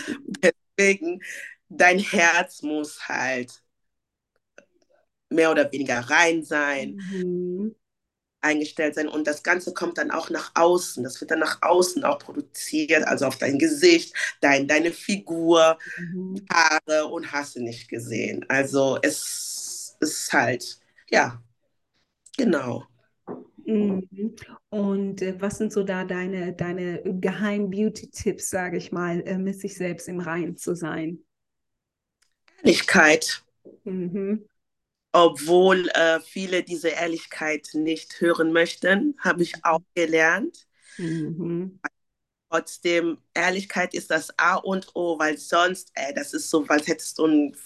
Deswegen, 0.79 1.23
dein 1.69 1.99
Herz 1.99 2.63
muss 2.63 3.09
halt 3.09 3.63
mehr 5.29 5.51
oder 5.51 5.71
weniger 5.73 6.01
rein 6.01 6.45
sein. 6.45 7.01
Mhm 7.11 7.75
eingestellt 8.47 8.95
sein 8.95 9.09
und 9.09 9.27
das 9.27 9.43
Ganze 9.43 9.75
kommt 9.75 9.99
dann 9.99 10.11
auch 10.11 10.31
nach 10.31 10.53
außen. 10.55 11.03
Das 11.03 11.21
wird 11.21 11.31
dann 11.31 11.41
nach 11.41 11.59
außen 11.63 12.05
auch 12.05 12.19
produziert, 12.19 13.05
also 13.05 13.27
auf 13.27 13.37
dein 13.37 13.59
Gesicht, 13.59 14.15
dein, 14.41 14.69
deine 14.69 14.93
Figur, 14.93 15.79
mhm. 15.99 16.45
Haare 16.51 17.07
und 17.07 17.33
hast 17.33 17.57
du 17.57 17.63
nicht 17.63 17.89
gesehen. 17.89 18.45
Also 18.49 18.99
es 19.03 19.97
ist 20.01 20.33
halt, 20.33 20.79
ja, 21.11 21.43
genau. 22.37 22.85
Mhm. 23.65 24.37
Und 24.71 25.23
äh, 25.23 25.35
was 25.41 25.59
sind 25.59 25.73
so 25.73 25.83
da 25.83 26.05
deine, 26.05 26.53
deine 26.53 27.03
Geheim-Beauty-Tipps, 27.05 28.49
sage 28.49 28.77
ich 28.77 28.93
mal, 28.93 29.21
äh, 29.27 29.39
mit 29.39 29.59
sich 29.61 29.77
selbst 29.77 30.09
im 30.09 30.21
Reinen 30.21 30.57
zu 30.57 30.75
sein? 30.75 31.19
Ehrlichkeit. 32.63 33.43
Mhm 33.85 34.47
obwohl 35.17 35.89
äh, 35.95 36.21
viele 36.21 36.63
diese 36.63 36.91
Ehrlichkeit 36.91 37.71
nicht 37.73 38.21
hören 38.21 38.53
möchten, 38.53 39.17
habe 39.19 39.43
ich 39.43 39.65
auch 39.65 39.81
gelernt. 39.95 40.67
Mhm. 40.99 41.81
Trotzdem, 42.51 43.17
Ehrlichkeit 43.33 43.95
ist 43.95 44.11
das 44.11 44.39
A 44.39 44.57
und 44.57 44.95
O, 44.95 45.19
weil 45.19 45.39
sonst, 45.39 45.91
ey, 45.95 46.13
das 46.13 46.35
ist 46.35 46.51
so, 46.51 46.67
als 46.69 46.87
hättest 46.87 47.19
du 47.19 47.25
einen 47.25 47.57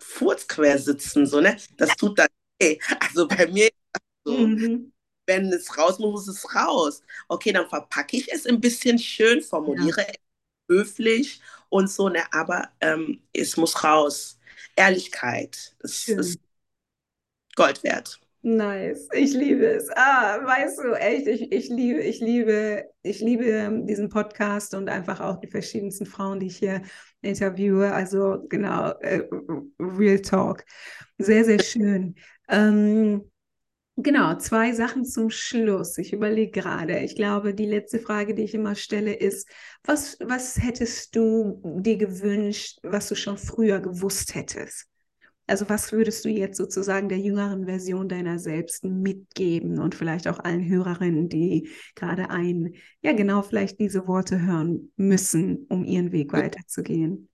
Furz 0.00 0.48
quer 0.48 0.78
sitzen, 0.78 1.26
so, 1.26 1.40
ne? 1.40 1.56
Das 1.76 1.90
tut 1.96 2.18
dann 2.18 2.28
weh. 2.60 2.76
Also 2.98 3.28
bei 3.28 3.46
mir 3.46 3.66
ist 3.66 4.02
so, 4.24 4.36
mhm. 4.36 4.92
wenn 5.26 5.52
es 5.52 5.78
raus 5.78 6.00
muss, 6.00 6.26
muss 6.26 6.28
es 6.28 6.54
raus. 6.56 7.02
Okay, 7.28 7.52
dann 7.52 7.68
verpacke 7.68 8.16
ich 8.16 8.32
es 8.32 8.46
ein 8.46 8.60
bisschen 8.60 8.98
schön, 8.98 9.42
formuliere 9.42 10.00
ja. 10.00 10.14
höflich 10.68 11.40
und 11.68 11.88
so, 11.88 12.08
ne? 12.08 12.24
Aber 12.32 12.68
ähm, 12.80 13.22
es 13.32 13.56
muss 13.56 13.84
raus. 13.84 14.40
Ehrlichkeit. 14.74 15.76
Das, 15.80 16.04
das 16.06 16.36
Gold 17.60 17.84
wert. 17.84 18.18
Nice, 18.40 19.06
ich 19.12 19.34
liebe 19.34 19.66
es. 19.66 19.90
Ah, 19.94 20.38
weißt 20.42 20.78
du, 20.78 20.94
echt, 20.94 21.26
ich, 21.26 21.52
ich 21.52 21.68
liebe, 21.68 22.00
ich 22.00 22.18
liebe, 22.20 22.86
ich 23.02 23.20
liebe 23.20 23.82
diesen 23.82 24.08
Podcast 24.08 24.72
und 24.72 24.88
einfach 24.88 25.20
auch 25.20 25.38
die 25.40 25.46
verschiedensten 25.46 26.06
Frauen, 26.06 26.40
die 26.40 26.46
ich 26.46 26.56
hier 26.56 26.80
interviewe. 27.20 27.92
Also 27.92 28.46
genau, 28.48 28.92
äh, 29.00 29.28
Real 29.78 30.20
Talk. 30.20 30.64
Sehr, 31.18 31.44
sehr 31.44 31.62
schön. 31.62 32.14
Ähm, 32.48 33.30
genau, 33.96 34.38
zwei 34.38 34.72
Sachen 34.72 35.04
zum 35.04 35.28
Schluss. 35.28 35.98
Ich 35.98 36.14
überlege 36.14 36.62
gerade. 36.62 37.00
Ich 37.00 37.16
glaube, 37.16 37.52
die 37.52 37.66
letzte 37.66 37.98
Frage, 37.98 38.34
die 38.34 38.44
ich 38.44 38.54
immer 38.54 38.74
stelle, 38.74 39.12
ist, 39.12 39.46
was, 39.84 40.16
was 40.18 40.56
hättest 40.56 41.14
du 41.14 41.60
dir 41.82 41.98
gewünscht, 41.98 42.78
was 42.84 43.08
du 43.08 43.14
schon 43.16 43.36
früher 43.36 43.80
gewusst 43.80 44.34
hättest? 44.34 44.90
Also 45.50 45.68
was 45.68 45.90
würdest 45.90 46.24
du 46.24 46.28
jetzt 46.28 46.56
sozusagen 46.56 47.08
der 47.08 47.18
jüngeren 47.18 47.66
Version 47.66 48.08
deiner 48.08 48.38
selbst 48.38 48.84
mitgeben 48.84 49.80
und 49.80 49.96
vielleicht 49.96 50.28
auch 50.28 50.38
allen 50.38 50.64
Hörerinnen, 50.68 51.28
die 51.28 51.68
gerade 51.96 52.30
ein, 52.30 52.74
ja 53.02 53.12
genau, 53.14 53.42
vielleicht 53.42 53.80
diese 53.80 54.06
Worte 54.06 54.40
hören 54.40 54.92
müssen, 54.94 55.66
um 55.68 55.84
ihren 55.84 56.12
Weg 56.12 56.32
weiterzugehen? 56.32 57.28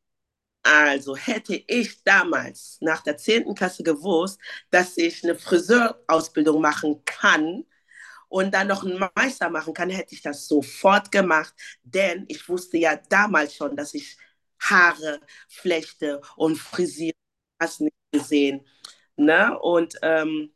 Also 0.63 1.15
hätte 1.15 1.63
ich 1.67 2.03
damals 2.05 2.79
nach 2.81 3.03
der 3.03 3.19
10. 3.19 3.55
Klasse 3.55 3.83
gewusst, 3.83 4.41
dass 4.71 4.97
ich 4.97 5.23
eine 5.23 5.35
Friseurausbildung 5.35 6.59
machen 6.59 7.03
kann 7.05 7.65
und 8.29 8.55
dann 8.55 8.69
noch 8.69 8.83
einen 8.83 8.99
Meister 9.15 9.51
machen 9.51 9.75
kann, 9.75 9.91
hätte 9.91 10.15
ich 10.15 10.23
das 10.23 10.49
sofort 10.49 11.13
gemacht. 11.13 11.53
Denn 11.83 12.25
ich 12.29 12.49
wusste 12.49 12.79
ja 12.79 12.97
damals 13.11 13.55
schon, 13.55 13.77
dass 13.77 13.93
ich 13.93 14.17
Haare 14.59 15.21
flechte 15.51 16.23
und 16.37 16.57
frisiere. 16.57 17.13
Hast 17.61 17.81
nicht 17.83 17.95
gesehen. 18.19 18.67
Ne? 19.17 19.59
Und 19.61 19.97
ähm, 20.03 20.53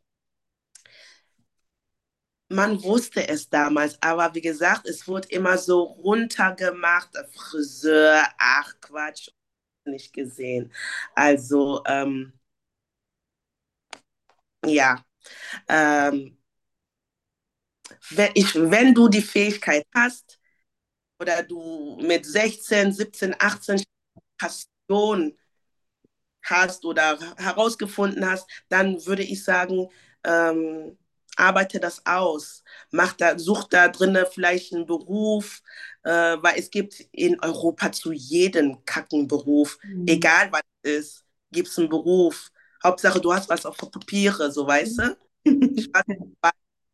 man 2.49 2.83
wusste 2.83 3.27
es 3.27 3.49
damals, 3.49 3.97
aber 4.01 4.35
wie 4.35 4.41
gesagt, 4.41 4.85
es 4.87 5.07
wurde 5.07 5.27
immer 5.29 5.57
so 5.57 5.83
runtergemacht, 5.83 7.09
Friseur, 7.33 8.23
ach 8.37 8.73
Quatsch, 8.81 9.29
nicht 9.85 10.13
gesehen. 10.13 10.71
Also, 11.15 11.83
ähm, 11.87 12.33
ja, 14.65 15.03
ähm, 15.67 16.37
wenn, 18.09 18.31
ich, 18.35 18.55
wenn 18.55 18.93
du 18.93 19.07
die 19.07 19.21
Fähigkeit 19.21 19.85
hast 19.93 20.39
oder 21.19 21.43
du 21.43 21.97
mit 22.01 22.25
16, 22.25 22.91
17, 22.93 23.35
18 23.39 23.83
Passion 24.37 25.37
hast 26.43 26.85
oder 26.85 27.17
herausgefunden 27.37 28.29
hast, 28.29 28.49
dann 28.69 29.05
würde 29.05 29.23
ich 29.23 29.43
sagen, 29.43 29.89
ähm, 30.23 30.97
arbeite 31.35 31.79
das 31.79 32.05
aus. 32.05 32.63
Mach 32.91 33.13
da, 33.13 33.37
such 33.37 33.65
da 33.69 33.87
drinnen 33.87 34.25
vielleicht 34.31 34.73
einen 34.73 34.85
Beruf, 34.85 35.61
äh, 36.03 36.37
weil 36.41 36.57
es 36.57 36.69
gibt 36.69 36.99
in 37.11 37.39
Europa 37.41 37.91
zu 37.91 38.11
jedem 38.11 38.83
kacken 38.85 39.27
Beruf, 39.27 39.77
mhm. 39.83 40.05
egal 40.07 40.51
was 40.51 40.61
es 40.83 40.91
ist, 40.91 41.25
gibt 41.51 41.69
es 41.69 41.79
einen 41.79 41.89
Beruf. 41.89 42.51
Hauptsache, 42.83 43.21
du 43.21 43.33
hast 43.33 43.49
was 43.49 43.65
auf 43.65 43.77
Papiere, 43.77 44.51
so 44.51 44.65
weißt 44.65 44.99
du? 44.99 45.17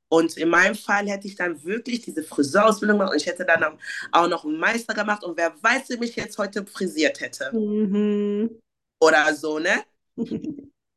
Und 0.10 0.38
in 0.38 0.48
meinem 0.48 0.76
Fall 0.76 1.06
hätte 1.10 1.28
ich 1.28 1.36
dann 1.36 1.62
wirklich 1.66 2.02
diese 2.02 2.24
Friseurausbildung 2.24 2.98
gemacht 2.98 3.12
und 3.12 3.22
ich 3.22 3.26
hätte 3.26 3.46
dann 3.46 3.78
auch 4.14 4.28
noch 4.30 4.46
einen 4.46 4.58
Meister 4.58 4.94
gemacht 4.94 5.24
und 5.24 5.38
wer 5.38 5.54
weiß, 5.62 5.90
wie 5.90 5.98
mich 5.98 6.16
jetzt 6.16 6.38
heute 6.38 6.66
frisiert 6.66 7.20
hätte. 7.20 7.52
Mhm 7.54 8.58
oder 9.00 9.34
so, 9.36 9.60
ne? 9.60 9.84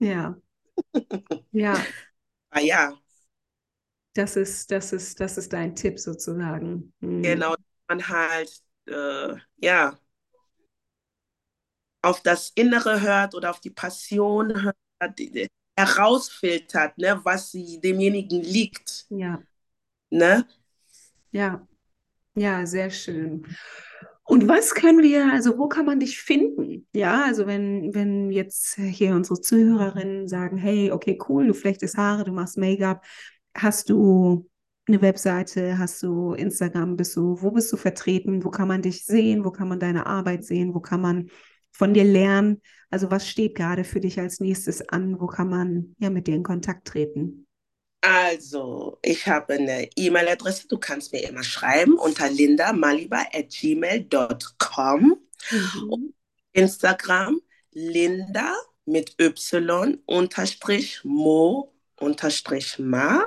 ja. 0.01 0.35
Ja. 1.53 1.93
Ah 2.51 2.61
ja. 2.61 2.93
Das 4.15 4.37
ist, 4.37 4.71
das 4.71 4.93
ist, 4.93 5.21
das 5.21 5.39
ist 5.39 5.53
dein 5.53 5.77
Tipp 5.77 5.99
sozusagen. 5.99 6.93
Mhm. 7.01 7.23
Genau, 7.23 7.55
man 7.89 8.09
halt, 8.09 8.51
äh, 8.87 9.37
ja, 9.59 9.99
auf 12.03 12.23
das 12.23 12.51
Innere 12.55 13.01
hört 13.03 13.35
oder 13.35 13.51
auf 13.51 13.61
die 13.61 13.71
Passion 13.71 14.63
hört, 14.63 14.77
herausfiltert, 15.79 16.99
ne, 16.99 17.21
was 17.25 17.51
sie 17.53 17.81
demjenigen 17.81 18.43
liegt. 18.43 19.07
Ja. 19.11 19.43
Ne? 20.11 20.47
Ja. 21.33 21.67
Ja, 22.37 22.67
sehr 22.67 22.91
schön. 22.91 23.47
Und 24.31 24.47
was 24.47 24.77
können 24.77 25.03
wir, 25.03 25.33
also 25.33 25.59
wo 25.59 25.67
kann 25.67 25.87
man 25.87 25.99
dich 25.99 26.21
finden? 26.21 26.87
Ja, 26.95 27.25
also 27.25 27.49
wenn, 27.49 27.93
wenn 27.97 28.31
jetzt 28.31 28.77
hier 28.77 29.13
unsere 29.17 29.41
Zuhörerinnen 29.41 30.29
sagen, 30.29 30.57
hey, 30.57 30.93
okay, 30.93 31.19
cool, 31.29 31.49
du 31.49 31.53
flechtest 31.53 31.97
Haare, 31.97 32.23
du 32.23 32.31
machst 32.31 32.57
Make-up, 32.57 33.05
hast 33.57 33.91
du 33.91 34.49
eine 34.87 35.03
Webseite, 35.03 35.79
hast 35.79 36.01
du 36.05 36.35
Instagram, 36.35 36.97
bist 36.97 37.17
du, 37.17 37.43
wo 37.43 37.51
bist 37.51 37.73
du 37.73 37.77
vertreten, 37.77 38.45
wo 38.45 38.51
kann 38.51 38.69
man 38.69 38.83
dich 38.83 39.05
sehen, 39.05 39.45
wo 39.45 39.51
kann 39.51 39.67
man 39.67 39.81
deine 39.81 40.07
Arbeit 40.07 40.45
sehen, 40.45 40.75
wo 40.75 40.81
kann 40.81 41.01
man 41.01 41.29
von 41.73 41.93
dir 41.93 42.05
lernen? 42.05 42.63
Also 42.89 43.11
was 43.11 43.29
steht 43.29 43.57
gerade 43.57 43.83
für 43.83 43.99
dich 43.99 44.21
als 44.21 44.39
nächstes 44.39 44.89
an, 44.91 45.21
wo 45.21 45.27
kann 45.27 45.49
man 45.49 45.97
ja 45.99 46.09
mit 46.09 46.29
dir 46.29 46.37
in 46.37 46.45
Kontakt 46.45 46.87
treten? 46.87 47.49
Also, 48.03 48.99
ich 49.03 49.27
habe 49.27 49.55
eine 49.55 49.89
E-Mail-Adresse, 49.95 50.69
du 50.69 50.79
kannst 50.79 51.13
mir 51.13 51.29
immer 51.29 51.43
schreiben 51.43 51.99
unter 51.99 52.31
lindamaliba.gmail.com. 52.31 55.21
Mhm. 55.51 56.15
Instagram 56.53 57.41
Linda 57.73 58.55
mit 58.87 59.17
Y 59.21 59.99
unterstrich 60.07 61.01
Mo 61.05 61.75
unterstrich 61.97 62.79
Ma 62.79 63.27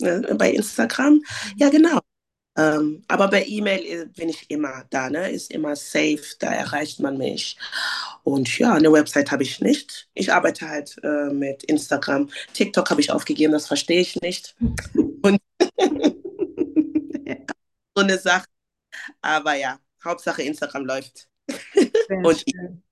ne, 0.00 0.34
bei 0.38 0.50
Instagram. 0.50 1.14
Mhm. 1.14 1.22
Ja, 1.56 1.70
genau. 1.70 2.00
Ähm, 2.56 3.02
aber 3.08 3.28
bei 3.28 3.44
E-Mail 3.46 4.06
bin 4.16 4.28
ich 4.30 4.50
immer 4.50 4.84
da, 4.90 5.10
ne? 5.10 5.30
ist 5.30 5.52
immer 5.52 5.76
safe, 5.76 6.22
da 6.38 6.52
erreicht 6.52 7.00
man 7.00 7.18
mich. 7.18 7.58
Und 8.24 8.58
ja, 8.58 8.74
eine 8.74 8.92
Website 8.92 9.30
habe 9.30 9.42
ich 9.42 9.60
nicht. 9.60 10.08
Ich 10.14 10.32
arbeite 10.32 10.68
halt 10.68 10.96
äh, 11.02 11.32
mit 11.32 11.64
Instagram. 11.64 12.30
TikTok 12.54 12.90
habe 12.90 13.00
ich 13.00 13.10
aufgegeben, 13.10 13.52
das 13.52 13.66
verstehe 13.66 14.00
ich 14.00 14.20
nicht. 14.22 14.56
Und 15.22 15.38
so 17.94 18.02
eine 18.02 18.18
Sache. 18.18 18.46
Aber 19.20 19.54
ja, 19.54 19.78
Hauptsache 20.04 20.42
Instagram 20.42 20.86
läuft. 20.86 21.28
Sehr 21.74 22.18
Und 22.22 22.44
schön. 22.48 22.82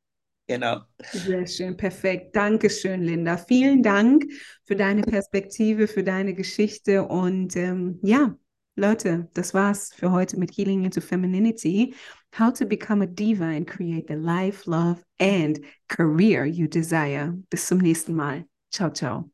Genau. 0.47 0.83
Sehr 1.11 1.47
schön, 1.47 1.77
perfekt. 1.77 2.37
Dankeschön, 2.37 3.03
Linda. 3.03 3.39
Vielen 3.39 3.83
Dank 3.83 4.27
für 4.65 4.77
deine 4.77 5.03
Perspektive, 5.03 5.89
für 5.89 6.05
deine 6.05 6.35
Geschichte 6.35 7.03
und 7.05 7.57
ähm, 7.57 7.99
ja, 8.03 8.37
Leute, 8.77 9.29
das 9.35 9.55
war's 9.55 9.93
für 9.95 10.11
heute 10.11 10.39
mit 10.39 10.51
Healing 10.57 10.85
into 10.85 11.01
Femininity. 11.01 11.95
How 12.37 12.53
to 12.53 12.67
become 12.67 13.03
a 13.03 13.07
diva 13.07 13.45
and 13.45 13.67
create 13.67 14.09
the 14.09 14.17
life, 14.17 14.67
love 14.67 15.05
and 15.21 15.61
career 15.89 16.45
you 16.45 16.67
desire. 16.67 17.33
Bis 17.51 17.69
zum 17.69 17.79
nächsten 17.79 18.15
Mal. 18.15 18.45
Ciao, 18.71 18.91
ciao. 18.91 19.34